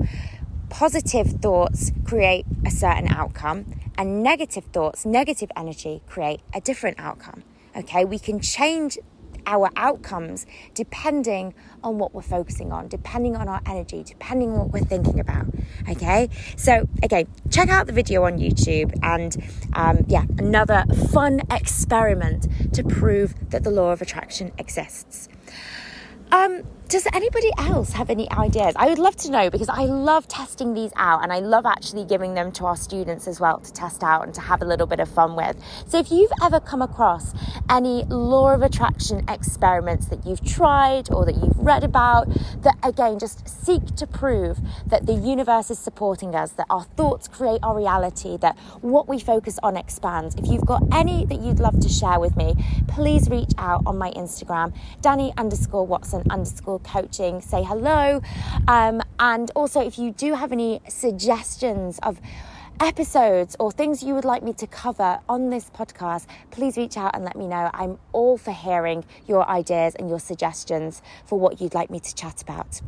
positive 0.71 1.27
thoughts 1.43 1.93
create 2.05 2.47
a 2.65 2.71
certain 2.71 3.09
outcome, 3.09 3.67
and 3.99 4.23
negative 4.23 4.65
thoughts, 4.73 5.05
negative 5.05 5.51
energy 5.57 6.01
create 6.07 6.41
a 6.55 6.61
different 6.61 6.99
outcome. 6.99 7.43
Okay, 7.77 8.05
we 8.05 8.19
can 8.19 8.41
change 8.41 8.99
our 9.47 9.71
outcomes 9.77 10.47
depending 10.75 11.55
on 11.83 11.99
what 11.99 12.15
we're 12.15 12.23
focusing 12.23 12.73
on, 12.73 12.89
depending 12.89 13.37
on 13.37 13.49
our 13.49 13.61
energy, 13.67 14.03
depending 14.03 14.51
on 14.53 14.59
what 14.59 14.73
we're 14.73 14.81
thinking 14.85 15.19
about. 15.19 15.47
Okay, 15.89 16.29
so 16.57 16.89
again, 17.03 17.27
check 17.51 17.69
out 17.69 17.87
the 17.87 17.93
video 17.93 18.25
on 18.25 18.39
YouTube 18.39 18.97
and 19.03 19.37
um, 19.75 20.05
yeah, 20.09 20.25
another 20.39 20.85
fun 21.11 21.43
experiment 21.51 22.47
to 22.75 22.85
prove 22.85 23.35
that 23.51 23.65
the 23.65 23.71
law 23.71 23.93
of 23.93 24.01
attraction 24.01 24.53
exists. 24.59 25.29
Um, 26.31 26.63
does 26.91 27.07
anybody 27.13 27.53
else 27.57 27.93
have 27.93 28.11
any 28.11 28.29
ideas? 28.33 28.75
I 28.75 28.89
would 28.89 28.99
love 28.99 29.15
to 29.19 29.31
know 29.31 29.49
because 29.49 29.69
I 29.69 29.85
love 29.85 30.27
testing 30.27 30.75
these 30.75 30.91
out 30.97 31.23
and 31.23 31.33
I 31.33 31.39
love 31.39 31.65
actually 31.65 32.05
giving 32.05 32.35
them 32.35 32.51
to 32.53 32.67
our 32.67 32.75
students 32.75 33.29
as 33.29 33.39
well 33.39 33.61
to 33.61 33.73
test 33.73 34.03
out 34.03 34.25
and 34.25 34.35
to 34.35 34.41
have 34.41 34.61
a 34.61 34.65
little 34.65 34.89
bit 34.89 34.99
of 34.99 35.09
fun 35.09 35.37
with. 35.37 35.57
So, 35.87 36.01
if 36.01 36.11
you've 36.11 36.33
ever 36.43 36.59
come 36.59 36.83
across 36.83 37.33
any 37.71 38.03
law 38.09 38.53
of 38.53 38.63
attraction 38.63 39.25
experiments 39.29 40.07
that 40.07 40.27
you've 40.27 40.45
tried 40.45 41.13
or 41.13 41.25
that 41.27 41.37
you've 41.37 41.57
read 41.59 41.85
about 41.85 42.27
that 42.63 42.77
again 42.83 43.21
just 43.21 43.49
seek 43.49 43.95
to 43.95 44.05
prove 44.05 44.59
that 44.85 45.07
the 45.07 45.15
universe 45.15 45.71
is 45.71 45.79
supporting 45.79 46.35
us, 46.35 46.51
that 46.53 46.67
our 46.71 46.83
thoughts 46.83 47.29
create 47.29 47.61
our 47.63 47.77
reality, 47.77 48.37
that 48.39 48.59
what 48.81 49.09
we 49.09 49.21
focus 49.21 49.61
on 49.63 49.77
expands, 49.77 50.35
if 50.35 50.49
you've 50.49 50.67
got 50.67 50.83
any 50.93 51.25
that 51.27 51.41
you'd 51.41 51.61
love 51.61 51.79
to 51.79 51.89
share 51.89 52.19
with 52.19 52.37
me, 52.37 52.57
please 52.89 53.31
reach 53.31 53.53
out 53.59 53.81
on 53.87 53.97
my 53.97 54.11
Instagram, 54.13 54.75
Dani 55.03 55.33
underscore 55.37 55.87
Watson 55.87 56.25
underscore 56.29 56.80
coaching, 56.85 57.41
say 57.41 57.63
hello. 57.63 58.21
Um, 58.69 59.03
and 59.19 59.51
also, 59.55 59.81
if 59.81 59.99
you 59.99 60.11
do 60.11 60.35
have 60.35 60.53
any 60.53 60.81
suggestions 60.89 61.99
of 62.03 62.21
episodes 62.81 63.55
or 63.61 63.71
things 63.71 64.03
you 64.03 64.15
would 64.15 64.25
like 64.25 64.43
me 64.43 64.55
to 64.55 64.67
cover 64.67 65.21
on 65.29 65.51
this 65.51 65.69
podcast, 65.71 66.27
please 66.51 66.79
reach 66.79 66.97
out 66.97 67.15
and 67.15 67.25
let 67.25 67.37
me 67.37 67.47
know. 67.47 67.71
I'm 67.75 67.99
all 68.13 68.39
for 68.39 68.53
hearing 68.53 69.05
your 69.27 69.47
ideas 69.49 69.95
and 69.95 70.09
your 70.09 70.19
suggestions 70.19 71.03
for 71.27 71.39
what 71.39 71.61
you'd 71.61 71.75
like 71.75 71.91
me 71.91 72.01
to 72.01 72.15
chat 72.15 72.41
about. 72.41 72.81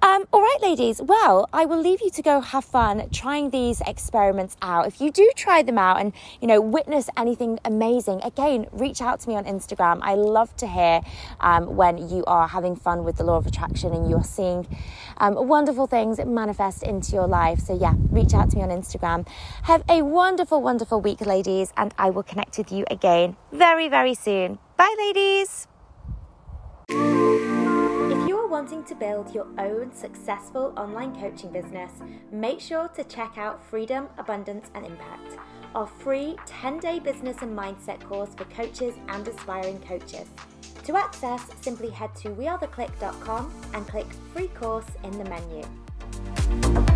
Um, 0.00 0.24
all 0.32 0.40
right, 0.40 0.58
ladies. 0.62 1.02
Well, 1.02 1.48
I 1.52 1.66
will 1.66 1.80
leave 1.80 2.00
you 2.00 2.10
to 2.10 2.22
go 2.22 2.40
have 2.40 2.64
fun 2.64 3.08
trying 3.10 3.50
these 3.50 3.82
experiments 3.82 4.56
out. 4.62 4.86
If 4.86 5.00
you 5.00 5.10
do 5.10 5.30
try 5.36 5.62
them 5.62 5.78
out 5.78 6.00
and 6.00 6.12
you 6.40 6.48
know 6.48 6.60
witness 6.60 7.10
anything 7.16 7.58
amazing, 7.64 8.22
again, 8.22 8.66
reach 8.72 9.02
out 9.02 9.20
to 9.20 9.28
me 9.28 9.36
on 9.36 9.44
Instagram. 9.44 9.98
I 10.02 10.14
love 10.14 10.56
to 10.56 10.66
hear 10.66 11.02
um, 11.40 11.76
when 11.76 12.08
you 12.08 12.24
are 12.26 12.48
having 12.48 12.76
fun 12.76 13.04
with 13.04 13.18
the 13.18 13.24
law 13.24 13.36
of 13.36 13.46
attraction 13.46 13.92
and 13.92 14.08
you 14.08 14.16
are 14.16 14.24
seeing 14.24 14.66
um, 15.18 15.34
wonderful 15.48 15.86
things 15.86 16.18
manifest 16.24 16.82
into 16.82 17.12
your 17.12 17.26
life. 17.26 17.60
So 17.60 17.76
yeah, 17.76 17.94
reach 18.10 18.34
out 18.34 18.50
to 18.50 18.56
me 18.56 18.62
on 18.62 18.70
Instagram. 18.70 19.26
Have 19.64 19.84
a 19.88 20.02
wonderful, 20.02 20.62
wonderful 20.62 21.00
week, 21.00 21.20
ladies, 21.20 21.72
and 21.76 21.94
I 21.98 22.10
will 22.10 22.22
connect 22.22 22.58
with 22.58 22.72
you 22.72 22.84
again 22.90 23.36
very, 23.52 23.88
very 23.88 24.14
soon. 24.14 24.58
Bye, 24.76 24.94
ladies. 24.98 25.66
If 26.90 28.28
you 28.28 28.38
are 28.38 28.48
wanting 28.48 28.84
to 28.84 28.94
build 28.94 29.34
your 29.34 29.46
own 29.58 29.92
successful 29.92 30.72
online 30.76 31.14
coaching 31.20 31.52
business, 31.52 31.92
make 32.32 32.60
sure 32.60 32.88
to 32.88 33.04
check 33.04 33.36
out 33.36 33.62
Freedom, 33.62 34.08
Abundance, 34.16 34.70
and 34.74 34.86
Impact, 34.86 35.36
our 35.74 35.86
free 35.86 36.36
10 36.46 36.78
day 36.78 36.98
business 36.98 37.36
and 37.42 37.56
mindset 37.56 38.00
course 38.00 38.30
for 38.34 38.44
coaches 38.44 38.94
and 39.08 39.28
aspiring 39.28 39.78
coaches. 39.80 40.28
To 40.88 40.96
access, 40.96 41.42
simply 41.60 41.90
head 41.90 42.14
to 42.22 42.30
wearetheclique.com 42.30 43.52
and 43.74 43.86
click 43.86 44.06
free 44.32 44.48
course 44.48 44.86
in 45.04 45.18
the 45.18 45.24
menu. 45.26 46.87